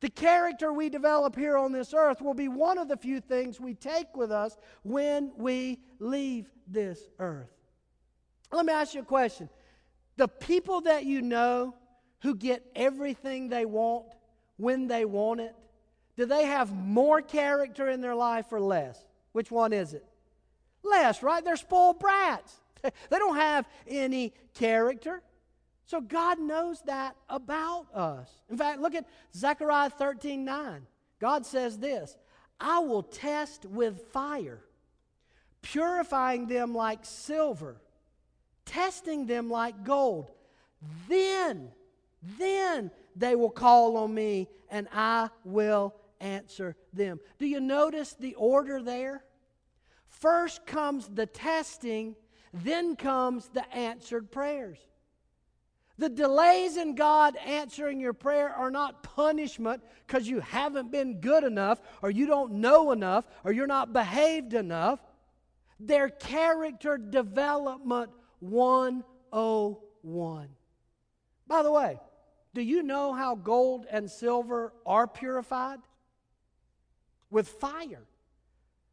The 0.00 0.10
character 0.10 0.72
we 0.72 0.88
develop 0.88 1.36
here 1.36 1.58
on 1.58 1.72
this 1.72 1.92
earth 1.92 2.22
will 2.22 2.34
be 2.34 2.48
one 2.48 2.78
of 2.78 2.88
the 2.88 2.96
few 2.96 3.20
things 3.20 3.60
we 3.60 3.74
take 3.74 4.16
with 4.16 4.32
us 4.32 4.56
when 4.82 5.32
we 5.36 5.78
leave 5.98 6.50
this 6.66 7.08
earth. 7.18 7.50
Let 8.50 8.64
me 8.64 8.72
ask 8.72 8.94
you 8.94 9.02
a 9.02 9.04
question. 9.04 9.48
The 10.20 10.28
people 10.28 10.82
that 10.82 11.06
you 11.06 11.22
know 11.22 11.74
who 12.20 12.34
get 12.34 12.62
everything 12.76 13.48
they 13.48 13.64
want 13.64 14.04
when 14.58 14.86
they 14.86 15.06
want 15.06 15.40
it, 15.40 15.56
do 16.14 16.26
they 16.26 16.44
have 16.44 16.76
more 16.76 17.22
character 17.22 17.88
in 17.88 18.02
their 18.02 18.14
life 18.14 18.52
or 18.52 18.60
less? 18.60 19.02
Which 19.32 19.50
one 19.50 19.72
is 19.72 19.94
it? 19.94 20.04
Less, 20.82 21.22
right? 21.22 21.42
They're 21.42 21.56
spoiled 21.56 22.00
brats. 22.00 22.54
They 22.82 23.16
don't 23.16 23.36
have 23.36 23.66
any 23.86 24.34
character. 24.52 25.22
So 25.86 26.02
God 26.02 26.38
knows 26.38 26.82
that 26.82 27.16
about 27.30 27.86
us. 27.94 28.28
In 28.50 28.58
fact, 28.58 28.78
look 28.82 28.94
at 28.94 29.06
Zechariah 29.34 29.88
13 29.88 30.44
9. 30.44 30.82
God 31.18 31.46
says 31.46 31.78
this 31.78 32.18
I 32.60 32.80
will 32.80 33.04
test 33.04 33.64
with 33.64 34.02
fire, 34.12 34.60
purifying 35.62 36.46
them 36.46 36.74
like 36.74 37.06
silver, 37.06 37.80
testing 38.70 39.26
them 39.26 39.50
like 39.50 39.84
gold. 39.84 40.30
Then, 41.08 41.70
then 42.38 42.92
they 43.16 43.34
will 43.34 43.50
call 43.50 43.96
on 43.96 44.14
me, 44.14 44.48
and 44.70 44.86
I 44.94 45.30
will 45.44 45.94
answer 46.20 46.76
them. 46.92 47.18
Do 47.38 47.46
you 47.46 47.58
notice 47.58 48.14
the 48.14 48.34
order 48.34 48.80
there? 48.80 49.24
First 50.08 50.66
comes 50.66 51.08
the 51.08 51.26
testing, 51.26 52.14
then 52.54 52.94
comes 52.94 53.48
the 53.48 53.68
answered 53.74 54.30
prayers. 54.30 54.78
The 55.98 56.08
delays 56.08 56.76
in 56.76 56.94
God 56.94 57.36
answering 57.44 58.00
your 58.00 58.12
prayer 58.12 58.48
are 58.50 58.70
not 58.70 59.02
punishment 59.02 59.82
because 60.06 60.28
you 60.28 60.40
haven't 60.40 60.92
been 60.92 61.20
good 61.20 61.42
enough, 61.42 61.80
or 62.02 62.10
you 62.10 62.26
don't 62.26 62.52
know 62.52 62.92
enough, 62.92 63.26
or 63.44 63.52
you're 63.52 63.66
not 63.66 63.92
behaved 63.92 64.54
enough. 64.54 65.00
They're 65.80 66.08
character 66.08 66.96
development 66.96 68.10
101. 68.40 70.48
By 71.46 71.62
the 71.62 71.70
way, 71.70 72.00
do 72.52 72.62
you 72.62 72.82
know 72.82 73.12
how 73.12 73.36
gold 73.36 73.86
and 73.90 74.10
silver 74.10 74.72
are 74.84 75.06
purified? 75.06 75.78
With 77.30 77.48
fire. 77.48 78.02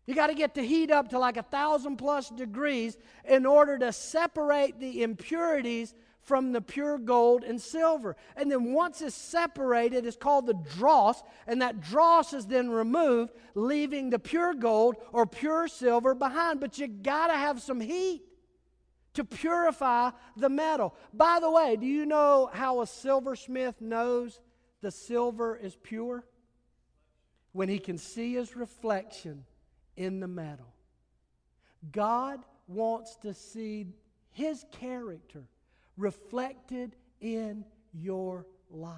You 0.05 0.15
got 0.15 0.27
to 0.27 0.35
get 0.35 0.53
the 0.53 0.61
heat 0.61 0.91
up 0.91 1.09
to 1.09 1.19
like 1.19 1.37
a 1.37 1.43
thousand 1.43 1.97
plus 1.97 2.29
degrees 2.29 2.97
in 3.27 3.45
order 3.45 3.77
to 3.79 3.91
separate 3.91 4.79
the 4.79 5.03
impurities 5.03 5.93
from 6.21 6.51
the 6.51 6.61
pure 6.61 6.97
gold 6.97 7.43
and 7.43 7.59
silver. 7.59 8.15
And 8.35 8.51
then 8.51 8.73
once 8.73 9.01
it's 9.01 9.15
separated, 9.15 10.05
it's 10.05 10.17
called 10.17 10.45
the 10.45 10.61
dross, 10.75 11.23
and 11.47 11.61
that 11.61 11.81
dross 11.81 12.33
is 12.33 12.45
then 12.45 12.69
removed, 12.69 13.31
leaving 13.55 14.09
the 14.09 14.19
pure 14.19 14.53
gold 14.53 14.97
or 15.13 15.25
pure 15.25 15.67
silver 15.67 16.13
behind. 16.13 16.59
But 16.59 16.77
you 16.77 16.87
got 16.87 17.27
to 17.27 17.33
have 17.33 17.61
some 17.61 17.79
heat 17.79 18.26
to 19.17 19.25
purify 19.25 20.11
the 20.35 20.47
metal. 20.47 20.93
By 21.11 21.39
the 21.41 21.49
way, 21.49 21.75
do 21.75 21.87
you 21.87 22.05
know 22.05 22.51
how 22.53 22.81
a 22.81 22.87
silversmith 22.87 23.81
knows 23.81 24.39
the 24.81 24.91
silver 24.91 25.57
is 25.57 25.75
pure? 25.75 26.23
When 27.51 27.67
he 27.67 27.79
can 27.79 27.97
see 27.97 28.35
his 28.35 28.55
reflection 28.55 29.43
in 29.95 30.19
the 30.19 30.27
metal. 30.27 30.71
God 31.91 32.45
wants 32.67 33.15
to 33.23 33.33
see 33.33 33.87
his 34.29 34.63
character 34.71 35.45
reflected 35.97 36.95
in 37.19 37.65
your 37.91 38.45
life. 38.69 38.93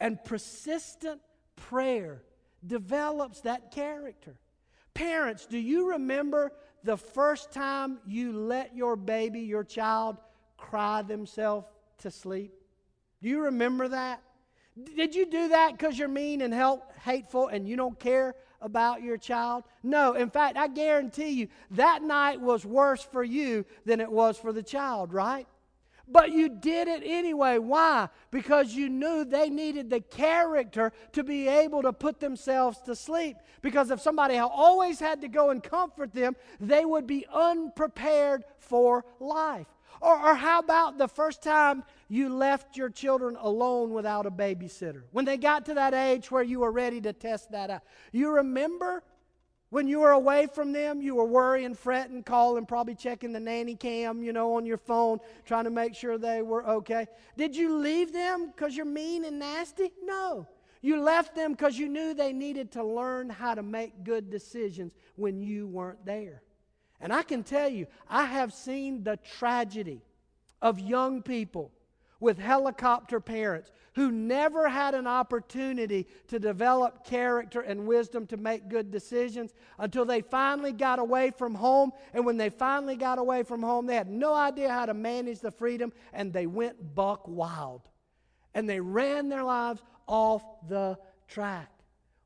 And 0.00 0.22
persistent 0.24 1.20
prayer 1.54 2.24
develops 2.66 3.42
that 3.42 3.70
character. 3.70 4.34
Parents, 4.92 5.46
do 5.46 5.56
you 5.56 5.90
remember 5.90 6.52
the 6.84 6.96
first 6.96 7.52
time 7.52 7.98
you 8.06 8.32
let 8.32 8.74
your 8.74 8.96
baby, 8.96 9.40
your 9.40 9.64
child, 9.64 10.16
cry 10.56 11.02
themselves 11.02 11.66
to 11.98 12.10
sleep? 12.10 12.52
Do 13.22 13.28
you 13.28 13.42
remember 13.42 13.88
that? 13.88 14.22
Did 14.96 15.14
you 15.14 15.26
do 15.26 15.48
that 15.48 15.72
because 15.72 15.98
you're 15.98 16.08
mean 16.08 16.40
and 16.40 16.54
help, 16.54 16.92
hateful 17.02 17.48
and 17.48 17.68
you 17.68 17.76
don't 17.76 17.98
care 17.98 18.34
about 18.60 19.02
your 19.02 19.16
child? 19.16 19.64
No. 19.82 20.14
In 20.14 20.30
fact, 20.30 20.56
I 20.56 20.68
guarantee 20.68 21.30
you 21.30 21.48
that 21.72 22.02
night 22.02 22.40
was 22.40 22.64
worse 22.64 23.02
for 23.02 23.24
you 23.24 23.64
than 23.84 24.00
it 24.00 24.10
was 24.10 24.38
for 24.38 24.52
the 24.52 24.62
child, 24.62 25.12
right? 25.12 25.46
But 26.12 26.32
you 26.32 26.48
did 26.48 26.88
it 26.88 27.02
anyway. 27.04 27.58
Why? 27.58 28.08
Because 28.30 28.74
you 28.74 28.88
knew 28.88 29.24
they 29.24 29.48
needed 29.48 29.90
the 29.90 30.00
character 30.00 30.92
to 31.12 31.22
be 31.22 31.46
able 31.46 31.82
to 31.82 31.92
put 31.92 32.18
themselves 32.18 32.78
to 32.86 32.96
sleep. 32.96 33.36
Because 33.62 33.90
if 33.90 34.00
somebody 34.00 34.36
always 34.36 34.98
had 34.98 35.20
to 35.20 35.28
go 35.28 35.50
and 35.50 35.62
comfort 35.62 36.12
them, 36.12 36.34
they 36.58 36.84
would 36.84 37.06
be 37.06 37.26
unprepared 37.32 38.44
for 38.58 39.04
life. 39.20 39.66
Or, 40.00 40.30
or 40.30 40.34
how 40.34 40.60
about 40.60 40.98
the 40.98 41.08
first 41.08 41.42
time 41.42 41.84
you 42.08 42.28
left 42.30 42.76
your 42.76 42.88
children 42.88 43.36
alone 43.38 43.90
without 43.90 44.26
a 44.26 44.30
babysitter? 44.30 45.02
When 45.12 45.24
they 45.24 45.36
got 45.36 45.66
to 45.66 45.74
that 45.74 45.94
age 45.94 46.30
where 46.30 46.42
you 46.42 46.60
were 46.60 46.72
ready 46.72 47.00
to 47.02 47.12
test 47.12 47.50
that 47.52 47.70
out. 47.70 47.82
You 48.10 48.30
remember 48.30 49.02
when 49.70 49.86
you 49.86 50.00
were 50.00 50.10
away 50.10 50.46
from 50.46 50.72
them, 50.72 51.00
you 51.00 51.14
were 51.14 51.24
worrying, 51.24 51.74
fretting, 51.74 52.22
calling, 52.24 52.66
probably 52.66 52.96
checking 52.96 53.32
the 53.32 53.40
nanny 53.40 53.76
cam, 53.76 54.22
you 54.22 54.32
know, 54.32 54.54
on 54.54 54.66
your 54.66 54.76
phone, 54.76 55.20
trying 55.44 55.64
to 55.64 55.70
make 55.70 55.94
sure 55.94 56.18
they 56.18 56.42
were 56.42 56.66
okay. 56.66 57.06
Did 57.36 57.54
you 57.54 57.78
leave 57.78 58.12
them 58.12 58.48
because 58.48 58.76
you're 58.76 58.84
mean 58.84 59.24
and 59.24 59.38
nasty? 59.38 59.92
No. 60.02 60.46
You 60.82 61.00
left 61.00 61.36
them 61.36 61.52
because 61.52 61.78
you 61.78 61.88
knew 61.88 62.14
they 62.14 62.32
needed 62.32 62.72
to 62.72 62.82
learn 62.82 63.30
how 63.30 63.54
to 63.54 63.62
make 63.62 64.02
good 64.02 64.28
decisions 64.28 64.92
when 65.14 65.40
you 65.40 65.68
weren't 65.68 66.04
there. 66.04 66.42
And 67.00 67.12
I 67.12 67.22
can 67.22 67.44
tell 67.44 67.68
you, 67.68 67.86
I 68.08 68.24
have 68.24 68.52
seen 68.52 69.04
the 69.04 69.18
tragedy 69.18 70.02
of 70.60 70.80
young 70.80 71.22
people 71.22 71.70
with 72.20 72.38
helicopter 72.38 73.18
parents 73.18 73.70
who 73.94 74.12
never 74.12 74.68
had 74.68 74.94
an 74.94 75.06
opportunity 75.06 76.06
to 76.28 76.38
develop 76.38 77.04
character 77.04 77.60
and 77.60 77.86
wisdom 77.86 78.26
to 78.26 78.36
make 78.36 78.68
good 78.68 78.90
decisions 78.90 79.52
until 79.78 80.04
they 80.04 80.20
finally 80.20 80.72
got 80.72 80.98
away 80.98 81.32
from 81.36 81.54
home. 81.54 81.90
And 82.14 82.24
when 82.24 82.36
they 82.36 82.50
finally 82.50 82.96
got 82.96 83.18
away 83.18 83.42
from 83.42 83.62
home, 83.62 83.86
they 83.86 83.96
had 83.96 84.08
no 84.08 84.32
idea 84.32 84.68
how 84.68 84.86
to 84.86 84.94
manage 84.94 85.40
the 85.40 85.50
freedom 85.50 85.92
and 86.12 86.32
they 86.32 86.46
went 86.46 86.94
buck 86.94 87.26
wild. 87.26 87.82
And 88.54 88.68
they 88.68 88.80
ran 88.80 89.28
their 89.28 89.44
lives 89.44 89.82
off 90.06 90.42
the 90.68 90.98
track. 91.26 91.70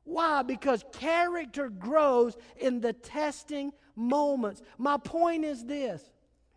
Why? 0.03 0.43
Because 0.43 0.83
character 0.91 1.69
grows 1.69 2.37
in 2.57 2.79
the 2.79 2.93
testing 2.93 3.71
moments. 3.95 4.61
My 4.77 4.97
point 4.97 5.45
is 5.45 5.65
this 5.65 6.11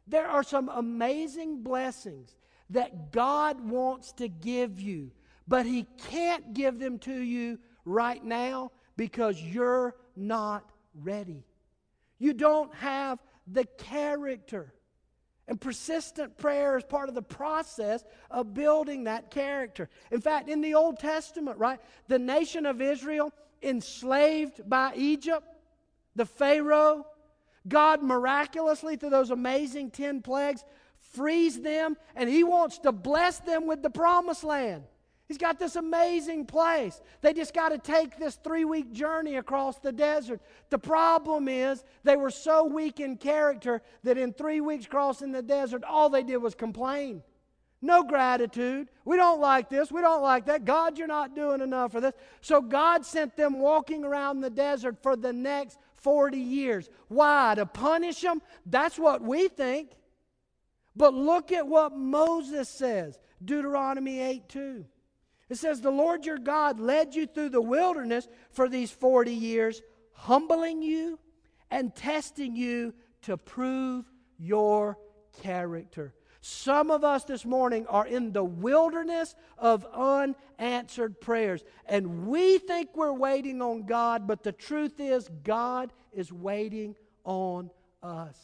there 0.07 0.27
are 0.27 0.43
some 0.43 0.71
amazing 0.71 1.63
blessings 1.63 2.35
that 2.71 3.13
God 3.13 3.61
wants 3.69 4.13
to 4.15 4.29
give 4.29 4.81
you, 4.81 5.11
but 5.47 5.67
He 5.67 5.87
can't 6.09 6.53
give 6.55 6.79
them 6.79 6.99
to 7.01 7.15
you 7.15 7.59
right 7.85 8.23
now 8.23 8.73
because 8.97 9.41
you're 9.41 9.95
not 10.17 10.71
ready. 10.95 11.45
You 12.19 12.35
don't 12.35 12.75
have 12.75 13.23
the 13.47 13.65
character. 13.65 14.75
And 15.47 15.59
persistent 15.59 16.37
prayer 16.37 16.77
is 16.77 16.85
part 16.85 17.09
of 17.09 17.15
the 17.15 17.23
process 17.23 18.05
of 18.31 18.53
building 18.53 19.05
that 19.05 19.31
character. 19.31 19.89
In 20.11 20.21
fact, 20.21 20.51
in 20.51 20.61
the 20.61 20.75
Old 20.75 20.99
Testament, 20.99 21.57
right, 21.57 21.81
the 22.07 22.19
nation 22.19 22.67
of 22.67 22.83
Israel 22.83 23.33
enslaved 23.63 24.69
by 24.69 24.93
Egypt, 24.95 25.47
the 26.15 26.27
Pharaoh, 26.27 27.07
God 27.67 28.03
miraculously, 28.03 28.97
through 28.97 29.11
those 29.11 29.31
amazing 29.31 29.91
10 29.91 30.21
plagues, 30.21 30.65
frees 31.09 31.61
them, 31.61 31.97
and 32.15 32.29
He 32.29 32.45
wants 32.45 32.79
to 32.81 32.93
bless 32.93 33.39
them 33.41 33.67
with 33.67 33.83
the 33.83 33.91
promised 33.91 34.45
land. 34.45 34.85
He's 35.29 35.39
got 35.39 35.59
this 35.59 35.77
amazing 35.77 36.47
place. 36.47 37.03
They 37.21 37.35
just 37.35 37.53
got 37.53 37.69
to 37.69 37.79
take 37.79 38.19
this 38.19 38.37
three 38.37 38.65
week 38.65 38.93
journey 38.93 39.37
across 39.37 39.79
the 39.79 39.93
desert. 39.93 40.41
The 40.71 40.79
problem 40.79 41.49
is 41.49 41.85
they 42.03 42.17
were 42.17 42.31
so 42.31 42.65
weak 42.65 42.99
in 42.99 43.19
character 43.19 43.83
that 44.05 44.17
in 44.17 44.33
three 44.33 44.63
weeks 44.63 44.87
crossing 44.87 45.33
the 45.33 45.43
desert, 45.43 45.85
all 45.85 46.09
they 46.09 46.23
did 46.23 46.39
was 46.39 46.55
complain. 46.55 47.23
No 47.83 48.03
gratitude. 48.03 48.89
We 49.05 49.17
don't 49.17 49.41
like 49.41 49.69
this. 49.69 49.93
We 49.93 50.01
don't 50.01 50.23
like 50.23 50.47
that. 50.47 50.65
God, 50.65 50.99
you're 50.99 51.07
not 51.07 51.37
doing 51.37 51.61
enough 51.61 51.93
for 51.93 52.01
this. 52.01 52.15
So 52.41 52.63
God 52.63 53.05
sent 53.05 53.37
them 53.37 53.61
walking 53.61 54.05
around 54.05 54.41
the 54.41 54.51
desert 54.51 55.03
for 55.03 55.15
the 55.15 55.33
next 55.33 55.79
40 55.95 56.39
years. 56.39 56.89
Why? 57.09 57.55
To 57.55 57.67
punish 57.67 58.23
them? 58.23 58.41
That's 58.65 58.99
what 58.99 59.23
we 59.23 59.49
think. 59.49 59.91
But 60.99 61.15
look 61.15 61.53
at 61.53 61.67
what 61.67 61.97
Moses 61.97 62.69
says 62.69 63.19
Deuteronomy 63.43 64.21
8 64.21 64.49
2. 64.49 64.85
It 65.49 65.55
says, 65.55 65.81
The 65.81 65.91
Lord 65.91 66.27
your 66.27 66.39
God 66.39 66.81
led 66.81 67.15
you 67.15 67.27
through 67.27 67.51
the 67.51 67.63
wilderness 67.63 68.29
for 68.51 68.69
these 68.69 68.91
40 68.91 69.33
years, 69.33 69.81
humbling 70.13 70.83
you 70.83 71.21
and 71.71 71.95
testing 71.95 72.57
you 72.57 72.93
to 73.23 73.37
prove 73.37 74.11
your 74.39 74.99
character. 75.41 76.15
Some 76.41 76.91
of 76.91 77.05
us 77.05 77.25
this 77.25 77.45
morning 77.45 77.87
are 77.87 78.07
in 78.07 78.33
the 78.33 78.45
wilderness 78.45 79.37
of 79.57 79.87
unanswered 79.93 81.21
prayers, 81.21 81.63
and 81.87 82.27
we 82.27 82.59
think 82.59 82.91
we're 82.97 83.13
waiting 83.13 83.63
on 83.63 83.87
God, 83.87 84.27
but 84.27 84.43
the 84.43 84.53
truth 84.53 84.99
is, 84.99 85.29
God 85.45 85.93
is 86.13 86.33
waiting 86.33 86.97
on 87.25 87.71
us. 88.03 88.37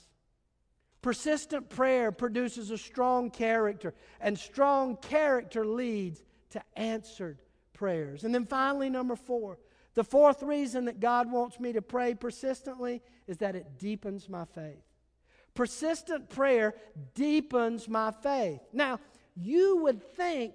Persistent 1.04 1.68
prayer 1.68 2.10
produces 2.10 2.70
a 2.70 2.78
strong 2.78 3.28
character, 3.28 3.92
and 4.22 4.38
strong 4.38 4.96
character 4.96 5.66
leads 5.66 6.22
to 6.48 6.62
answered 6.76 7.42
prayers. 7.74 8.24
And 8.24 8.34
then 8.34 8.46
finally, 8.46 8.88
number 8.88 9.14
four, 9.14 9.58
the 9.92 10.02
fourth 10.02 10.42
reason 10.42 10.86
that 10.86 11.00
God 11.00 11.30
wants 11.30 11.60
me 11.60 11.74
to 11.74 11.82
pray 11.82 12.14
persistently 12.14 13.02
is 13.26 13.36
that 13.36 13.54
it 13.54 13.78
deepens 13.78 14.30
my 14.30 14.46
faith. 14.46 14.80
Persistent 15.52 16.30
prayer 16.30 16.74
deepens 17.12 17.86
my 17.86 18.10
faith. 18.10 18.60
Now, 18.72 18.98
you 19.36 19.76
would 19.82 20.02
think 20.16 20.54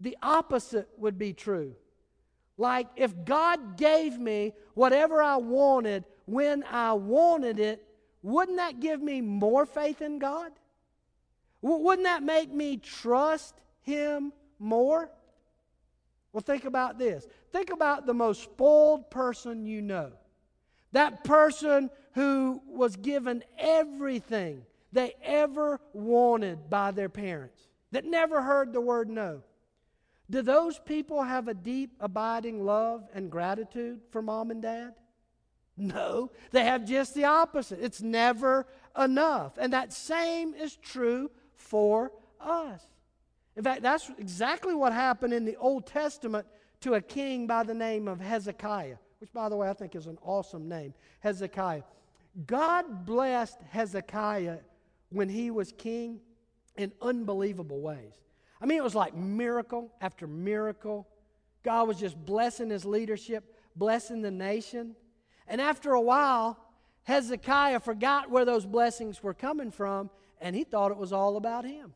the 0.00 0.18
opposite 0.20 0.90
would 0.98 1.16
be 1.16 1.32
true. 1.32 1.74
Like 2.58 2.88
if 2.94 3.24
God 3.24 3.78
gave 3.78 4.18
me 4.18 4.52
whatever 4.74 5.22
I 5.22 5.36
wanted 5.36 6.04
when 6.26 6.62
I 6.64 6.92
wanted 6.92 7.58
it, 7.58 7.87
wouldn't 8.22 8.58
that 8.58 8.80
give 8.80 9.00
me 9.00 9.20
more 9.20 9.66
faith 9.66 10.02
in 10.02 10.18
God? 10.18 10.52
Wouldn't 11.60 12.06
that 12.06 12.22
make 12.22 12.52
me 12.52 12.76
trust 12.76 13.54
Him 13.82 14.32
more? 14.58 15.10
Well, 16.32 16.42
think 16.42 16.64
about 16.64 16.98
this. 16.98 17.26
Think 17.52 17.70
about 17.70 18.06
the 18.06 18.14
most 18.14 18.42
spoiled 18.42 19.10
person 19.10 19.66
you 19.66 19.82
know. 19.82 20.12
That 20.92 21.24
person 21.24 21.90
who 22.12 22.62
was 22.66 22.96
given 22.96 23.44
everything 23.58 24.62
they 24.92 25.14
ever 25.22 25.80
wanted 25.92 26.70
by 26.70 26.90
their 26.90 27.08
parents, 27.08 27.68
that 27.92 28.04
never 28.04 28.42
heard 28.42 28.72
the 28.72 28.80
word 28.80 29.08
no. 29.08 29.42
Do 30.30 30.42
those 30.42 30.78
people 30.78 31.22
have 31.22 31.48
a 31.48 31.54
deep, 31.54 31.92
abiding 32.00 32.64
love 32.64 33.04
and 33.14 33.30
gratitude 33.30 34.00
for 34.10 34.20
mom 34.20 34.50
and 34.50 34.62
dad? 34.62 34.94
No, 35.78 36.30
they 36.50 36.64
have 36.64 36.84
just 36.84 37.14
the 37.14 37.24
opposite. 37.24 37.78
It's 37.80 38.02
never 38.02 38.66
enough. 38.98 39.58
And 39.58 39.72
that 39.72 39.92
same 39.92 40.54
is 40.54 40.76
true 40.76 41.30
for 41.54 42.12
us. 42.40 42.82
In 43.56 43.62
fact, 43.62 43.82
that's 43.82 44.10
exactly 44.18 44.74
what 44.74 44.92
happened 44.92 45.32
in 45.32 45.44
the 45.44 45.56
Old 45.56 45.86
Testament 45.86 46.46
to 46.80 46.94
a 46.94 47.00
king 47.00 47.46
by 47.46 47.62
the 47.62 47.74
name 47.74 48.08
of 48.08 48.20
Hezekiah 48.20 48.96
which, 49.20 49.32
by 49.32 49.48
the 49.48 49.56
way, 49.56 49.68
I 49.68 49.72
think 49.72 49.94
is 49.94 50.06
an 50.06 50.18
awesome 50.22 50.68
name 50.68 50.94
Hezekiah. 51.20 51.82
God 52.46 53.04
blessed 53.04 53.58
Hezekiah 53.70 54.58
when 55.10 55.28
he 55.28 55.50
was 55.50 55.72
king 55.72 56.20
in 56.76 56.92
unbelievable 57.02 57.80
ways. 57.80 58.14
I 58.60 58.66
mean, 58.66 58.78
it 58.78 58.84
was 58.84 58.94
like 58.94 59.14
miracle 59.14 59.90
after 60.00 60.26
miracle. 60.26 61.08
God 61.64 61.88
was 61.88 61.98
just 61.98 62.16
blessing 62.24 62.70
his 62.70 62.84
leadership, 62.84 63.56
blessing 63.74 64.22
the 64.22 64.30
nation. 64.30 64.94
And 65.48 65.60
after 65.60 65.92
a 65.92 66.00
while, 66.00 66.58
Hezekiah 67.04 67.80
forgot 67.80 68.30
where 68.30 68.44
those 68.44 68.66
blessings 68.66 69.22
were 69.22 69.34
coming 69.34 69.70
from, 69.70 70.10
and 70.40 70.54
he 70.54 70.64
thought 70.64 70.90
it 70.90 70.98
was 70.98 71.12
all 71.12 71.36
about 71.36 71.64
him. 71.64 71.94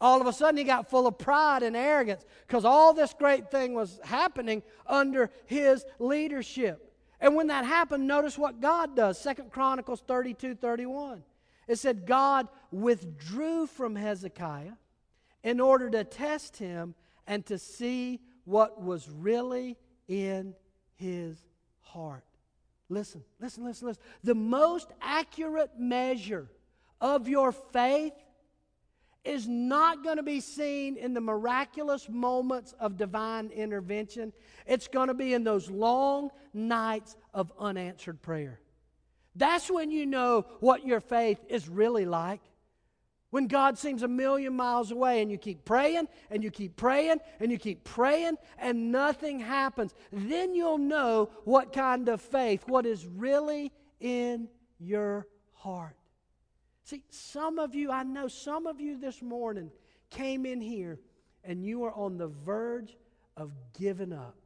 All 0.00 0.20
of 0.20 0.26
a 0.26 0.32
sudden, 0.32 0.58
he 0.58 0.64
got 0.64 0.90
full 0.90 1.06
of 1.06 1.18
pride 1.18 1.62
and 1.62 1.74
arrogance 1.74 2.24
because 2.46 2.64
all 2.64 2.92
this 2.92 3.14
great 3.18 3.50
thing 3.50 3.74
was 3.74 3.98
happening 4.04 4.62
under 4.86 5.30
his 5.46 5.84
leadership. 5.98 6.94
And 7.20 7.34
when 7.34 7.46
that 7.46 7.64
happened, 7.64 8.06
notice 8.06 8.36
what 8.36 8.60
God 8.60 8.94
does. 8.94 9.18
Second 9.18 9.50
Chronicles 9.50 10.02
32 10.06 10.54
31. 10.54 11.22
It 11.66 11.78
said, 11.78 12.06
God 12.06 12.46
withdrew 12.70 13.66
from 13.66 13.96
Hezekiah 13.96 14.74
in 15.42 15.60
order 15.60 15.90
to 15.90 16.04
test 16.04 16.58
him 16.58 16.94
and 17.26 17.44
to 17.46 17.58
see 17.58 18.20
what 18.44 18.80
was 18.80 19.08
really 19.08 19.76
in 20.06 20.54
his 20.94 21.36
heart. 21.80 22.24
Listen, 22.88 23.22
listen, 23.40 23.64
listen, 23.64 23.88
listen. 23.88 24.02
The 24.22 24.34
most 24.34 24.88
accurate 25.00 25.70
measure 25.78 26.48
of 27.00 27.28
your 27.28 27.52
faith 27.52 28.12
is 29.24 29.48
not 29.48 30.04
going 30.04 30.18
to 30.18 30.22
be 30.22 30.40
seen 30.40 30.96
in 30.96 31.12
the 31.12 31.20
miraculous 31.20 32.08
moments 32.08 32.74
of 32.78 32.96
divine 32.96 33.50
intervention. 33.50 34.32
It's 34.66 34.86
going 34.86 35.08
to 35.08 35.14
be 35.14 35.34
in 35.34 35.42
those 35.42 35.68
long 35.68 36.30
nights 36.54 37.16
of 37.34 37.52
unanswered 37.58 38.22
prayer. 38.22 38.60
That's 39.34 39.70
when 39.70 39.90
you 39.90 40.06
know 40.06 40.46
what 40.60 40.86
your 40.86 41.00
faith 41.00 41.38
is 41.48 41.68
really 41.68 42.06
like. 42.06 42.40
When 43.30 43.48
God 43.48 43.76
seems 43.76 44.02
a 44.02 44.08
million 44.08 44.54
miles 44.54 44.92
away 44.92 45.20
and 45.20 45.30
you 45.30 45.36
keep 45.36 45.64
praying 45.64 46.08
and 46.30 46.44
you 46.44 46.50
keep 46.50 46.76
praying 46.76 47.18
and 47.40 47.50
you 47.50 47.58
keep 47.58 47.84
praying 47.84 48.36
and 48.58 48.92
nothing 48.92 49.40
happens, 49.40 49.94
then 50.12 50.54
you'll 50.54 50.78
know 50.78 51.30
what 51.44 51.72
kind 51.72 52.08
of 52.08 52.20
faith, 52.20 52.64
what 52.66 52.86
is 52.86 53.06
really 53.06 53.72
in 54.00 54.48
your 54.78 55.26
heart. 55.52 55.96
See, 56.84 57.02
some 57.10 57.58
of 57.58 57.74
you, 57.74 57.90
I 57.90 58.04
know 58.04 58.28
some 58.28 58.66
of 58.66 58.80
you 58.80 58.96
this 58.96 59.20
morning 59.20 59.72
came 60.08 60.46
in 60.46 60.60
here 60.60 61.00
and 61.42 61.64
you 61.64 61.84
are 61.84 61.92
on 61.92 62.16
the 62.16 62.28
verge 62.28 62.96
of 63.36 63.50
giving 63.78 64.12
up. 64.12 64.45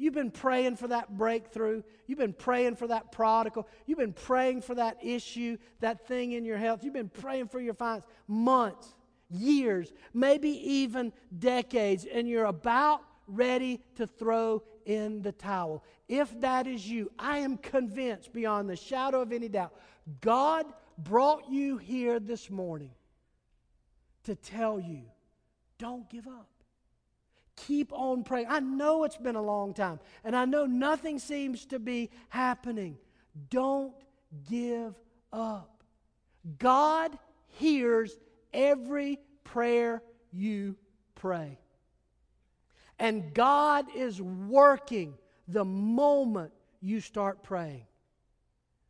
You've 0.00 0.14
been 0.14 0.30
praying 0.30 0.76
for 0.76 0.88
that 0.88 1.16
breakthrough. 1.18 1.82
You've 2.06 2.18
been 2.18 2.32
praying 2.32 2.76
for 2.76 2.86
that 2.86 3.12
prodigal. 3.12 3.68
You've 3.84 3.98
been 3.98 4.14
praying 4.14 4.62
for 4.62 4.74
that 4.74 4.96
issue, 5.02 5.58
that 5.80 6.08
thing 6.08 6.32
in 6.32 6.46
your 6.46 6.56
health. 6.56 6.82
You've 6.82 6.94
been 6.94 7.10
praying 7.10 7.48
for 7.48 7.60
your 7.60 7.74
finances 7.74 8.08
months, 8.26 8.94
years, 9.28 9.92
maybe 10.14 10.48
even 10.48 11.12
decades, 11.38 12.06
and 12.10 12.26
you're 12.26 12.46
about 12.46 13.02
ready 13.26 13.78
to 13.96 14.06
throw 14.06 14.62
in 14.86 15.20
the 15.20 15.32
towel. 15.32 15.84
If 16.08 16.40
that 16.40 16.66
is 16.66 16.88
you, 16.88 17.12
I 17.18 17.38
am 17.38 17.58
convinced 17.58 18.32
beyond 18.32 18.70
the 18.70 18.76
shadow 18.76 19.20
of 19.20 19.32
any 19.32 19.48
doubt, 19.48 19.74
God 20.22 20.64
brought 20.96 21.50
you 21.50 21.76
here 21.76 22.18
this 22.18 22.48
morning 22.48 22.92
to 24.24 24.34
tell 24.34 24.80
you 24.80 25.02
don't 25.78 26.08
give 26.08 26.26
up. 26.26 26.49
Keep 27.66 27.92
on 27.92 28.24
praying. 28.24 28.46
I 28.48 28.60
know 28.60 29.04
it's 29.04 29.16
been 29.16 29.36
a 29.36 29.42
long 29.42 29.74
time, 29.74 30.00
and 30.24 30.34
I 30.34 30.44
know 30.44 30.66
nothing 30.66 31.18
seems 31.18 31.66
to 31.66 31.78
be 31.78 32.10
happening. 32.28 32.96
Don't 33.50 33.94
give 34.48 34.94
up. 35.32 35.82
God 36.58 37.18
hears 37.48 38.16
every 38.52 39.18
prayer 39.44 40.02
you 40.32 40.76
pray. 41.14 41.58
And 42.98 43.32
God 43.34 43.86
is 43.94 44.20
working 44.20 45.14
the 45.48 45.64
moment 45.64 46.52
you 46.80 47.00
start 47.00 47.42
praying. 47.42 47.86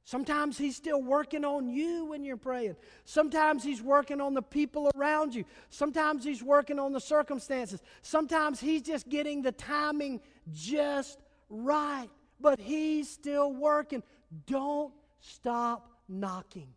Sometimes 0.04 0.58
He's 0.58 0.76
still 0.76 1.02
working 1.02 1.44
on 1.44 1.68
you 1.68 2.06
when 2.06 2.24
you're 2.24 2.36
praying. 2.36 2.76
Sometimes 3.04 3.62
He's 3.62 3.82
working 3.82 4.20
on 4.20 4.34
the 4.34 4.42
people 4.42 4.90
around 4.96 5.34
you. 5.34 5.44
Sometimes 5.68 6.24
He's 6.24 6.42
working 6.42 6.78
on 6.78 6.92
the 6.92 7.00
circumstances. 7.00 7.80
Sometimes 8.02 8.60
He's 8.60 8.82
just 8.82 9.08
getting 9.08 9.42
the 9.42 9.52
timing 9.52 10.20
just 10.52 11.18
right. 11.48 12.08
But 12.40 12.58
He's 12.58 13.08
still 13.08 13.52
working. 13.52 14.02
Don't 14.46 14.92
stop 15.20 15.90
knocking. 16.08 16.68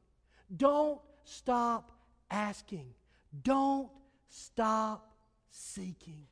Don't 0.55 0.99
stop 1.23 1.91
asking. 2.29 2.93
Don't 3.41 3.89
stop 4.27 5.15
seeking. 5.49 6.25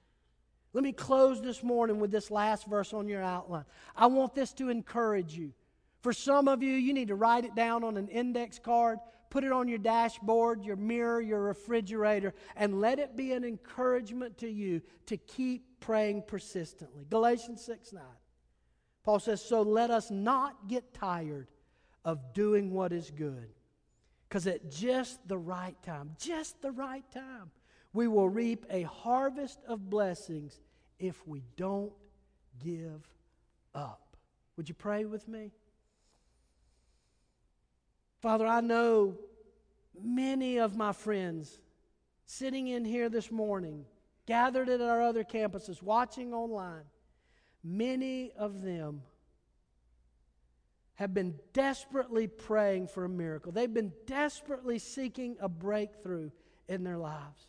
Let 0.74 0.84
me 0.84 0.94
close 0.94 1.42
this 1.42 1.64
morning 1.64 2.00
with 2.00 2.12
this 2.12 2.32
last 2.32 2.66
verse 2.66 2.94
on 2.94 3.08
your 3.08 3.22
outline. 3.22 3.66
I 3.96 4.08
want 4.08 4.36
this 4.36 4.54
to 4.54 4.70
encourage 4.70 5.36
you. 5.36 5.54
For 6.02 6.14
some 6.14 6.48
of 6.48 6.64
you, 6.64 6.74
you 6.74 6.94
need 6.94 7.10
to 7.10 7.16
write 7.16 7.46
it 7.46 7.56
down 7.56 7.84
on 7.84 7.96
an 7.96 8.08
index 8.08 8.58
card, 8.58 9.00
put 9.30 9.44
it 9.44 9.52
on 9.52 9.68
your 9.68 9.78
dashboard, 9.78 10.64
your 10.64 10.76
mirror, 10.76 11.22
your 11.22 11.42
refrigerator, 11.42 12.34
and 12.56 12.82
let 12.82 13.00
it 13.00 13.16
be 13.16 13.34
an 13.34 13.44
encouragement 13.44 14.40
to 14.40 14.50
you 14.50 14.82
to 15.06 15.18
keep 15.18 15.80
praying 15.80 16.24
persistently. 16.28 17.06
Galatians 17.10 17.64
6 17.64 17.94
9. 17.94 18.04
Paul 19.04 19.20
says, 19.20 19.44
So 19.44 19.62
let 19.62 19.92
us 19.92 20.10
not 20.10 20.68
get 20.68 20.94
tired 20.94 21.48
of 22.04 22.34
doing 22.34 22.72
what 22.72 22.92
is 22.92 23.12
good. 23.12 23.50
Because 24.28 24.48
at 24.48 24.72
just 24.72 25.28
the 25.28 25.38
right 25.38 25.76
time, 25.84 26.16
just 26.18 26.62
the 26.62 26.72
right 26.72 27.04
time, 27.12 27.52
we 27.94 28.08
will 28.08 28.30
reap 28.30 28.66
a 28.70 28.84
harvest 28.84 29.60
of 29.68 29.90
blessings 29.90 30.62
if 31.00 31.28
we 31.28 31.44
don't 31.58 31.92
give 32.64 33.06
up. 33.76 34.16
Would 34.56 34.70
you 34.70 34.76
pray 34.76 35.06
with 35.06 35.28
me? 35.28 35.52
Father, 38.22 38.46
I 38.46 38.62
know 38.62 39.18
many 40.00 40.60
of 40.60 40.78
my 40.78 40.94
friends 40.94 41.60
sitting 42.26 42.68
in 42.68 42.86
here 42.86 43.10
this 43.10 43.32
morning, 43.32 43.84
gathered 44.28 44.70
at 44.70 44.80
our 44.80 45.02
other 45.02 45.24
campuses, 45.24 45.82
watching 45.82 46.34
online, 46.34 46.84
many 47.64 48.32
of 48.38 48.62
them 48.62 49.02
have 50.96 51.16
been 51.16 51.34
desperately 51.52 52.28
praying 52.28 52.88
for 52.88 53.06
a 53.06 53.10
miracle. 53.10 53.52
They've 53.52 53.74
been 53.74 53.92
desperately 54.06 54.78
seeking 54.78 55.36
a 55.42 55.50
breakthrough 55.50 56.30
in 56.68 56.84
their 56.84 57.00
lives. 57.00 57.48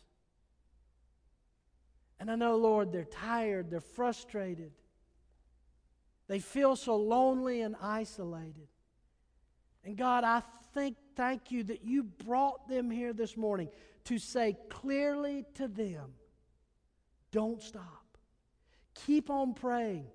And 2.19 2.31
I 2.31 2.35
know, 2.35 2.57
Lord, 2.57 2.91
they're 2.91 3.05
tired, 3.05 3.69
they're 3.69 3.79
frustrated, 3.79 4.71
they 6.27 6.39
feel 6.39 6.75
so 6.75 6.95
lonely 6.95 7.61
and 7.61 7.75
isolated. 7.79 8.69
And 9.85 9.97
God, 9.97 10.23
I 10.23 10.41
think, 10.73 10.97
thank 11.15 11.51
you 11.51 11.63
that 11.63 11.83
you 11.83 12.03
brought 12.03 12.67
them 12.67 12.89
here 12.89 13.13
this 13.13 13.37
morning 13.37 13.69
to 14.05 14.17
say 14.17 14.57
clearly 14.69 15.45
to 15.55 15.67
them 15.67 16.13
don't 17.31 17.61
stop. 17.61 18.17
Keep 18.93 19.31
on 19.31 19.55
praying. 19.55 20.05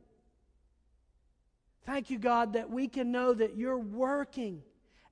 Thank 1.84 2.10
you, 2.10 2.18
God, 2.18 2.52
that 2.52 2.70
we 2.70 2.86
can 2.86 3.10
know 3.10 3.34
that 3.34 3.56
you're 3.56 3.78
working. 3.78 4.62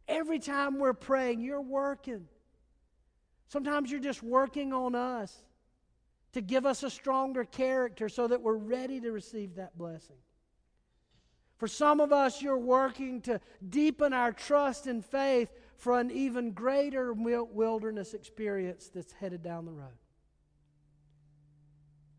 Every 0.07 0.39
time 0.39 0.79
we're 0.79 0.93
praying, 0.93 1.41
you're 1.41 1.61
working. 1.61 2.29
Sometimes 3.49 3.91
you're 3.91 4.01
just 4.01 4.23
working 4.23 4.73
on 4.73 4.95
us 4.95 5.37
to 6.33 6.41
give 6.41 6.65
us 6.65 6.83
a 6.83 6.91
stronger 6.91 7.45
character 7.45 8.09
so 8.09 8.29
that 8.29 8.41
we're 8.41 8.57
ready 8.57 9.01
to 9.01 9.11
receive 9.11 9.57
that 9.57 9.77
blessing. 9.77 10.17
For 11.59 11.69
some 11.69 12.01
of 12.01 12.12
us, 12.12 12.42
you're 12.42 12.59
working 12.59 13.23
to 13.23 13.40
deepen 13.66 14.12
our 14.12 14.33
trust 14.33 14.87
and 14.87 15.05
faith 15.05 15.51
for 15.77 15.99
an 15.99 16.11
even 16.11 16.53
greater 16.53 17.12
wilderness 17.12 18.14
experience 18.14 18.90
that's 18.95 19.12
headed 19.12 19.42
down 19.42 19.64
the 19.64 19.73
road. 19.73 19.99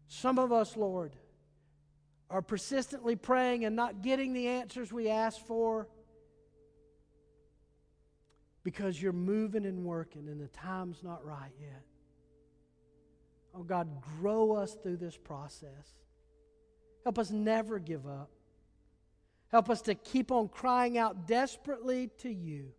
Some 0.07 0.39
of 0.39 0.51
us, 0.51 0.75
Lord, 0.75 1.15
are 2.29 2.41
persistently 2.41 3.15
praying 3.15 3.65
and 3.65 3.75
not 3.75 4.01
getting 4.01 4.33
the 4.33 4.47
answers 4.47 4.91
we 4.91 5.09
ask 5.09 5.39
for 5.45 5.87
because 8.63 9.01
you're 9.01 9.13
moving 9.13 9.65
and 9.65 9.85
working 9.85 10.27
and 10.27 10.41
the 10.41 10.47
time's 10.47 11.03
not 11.03 11.25
right 11.25 11.53
yet. 11.61 11.83
Oh 13.55 13.63
God, 13.63 13.87
grow 14.19 14.53
us 14.53 14.75
through 14.83 14.97
this 14.97 15.15
process. 15.15 15.95
Help 17.03 17.17
us 17.17 17.31
never 17.31 17.79
give 17.79 18.05
up. 18.05 18.29
Help 19.49 19.69
us 19.69 19.81
to 19.83 19.95
keep 19.95 20.31
on 20.31 20.49
crying 20.49 20.97
out 20.97 21.27
desperately 21.27 22.09
to 22.19 22.29
you, 22.29 22.71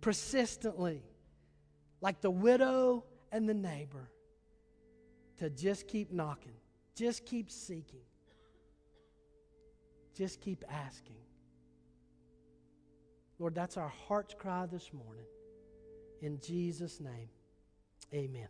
persistently, 0.00 1.02
like 2.00 2.20
the 2.20 2.30
widow 2.30 3.04
and 3.32 3.48
the 3.48 3.54
neighbor, 3.54 4.10
to 5.38 5.48
just 5.48 5.88
keep 5.88 6.12
knocking, 6.12 6.56
just 6.94 7.24
keep 7.24 7.50
seeking, 7.50 8.04
just 10.14 10.40
keep 10.40 10.64
asking. 10.70 11.16
Lord, 13.38 13.54
that's 13.54 13.76
our 13.76 13.92
heart's 14.08 14.34
cry 14.34 14.66
this 14.66 14.92
morning. 14.92 15.26
In 16.20 16.40
Jesus' 16.40 17.00
name, 17.00 17.28
amen. 18.12 18.48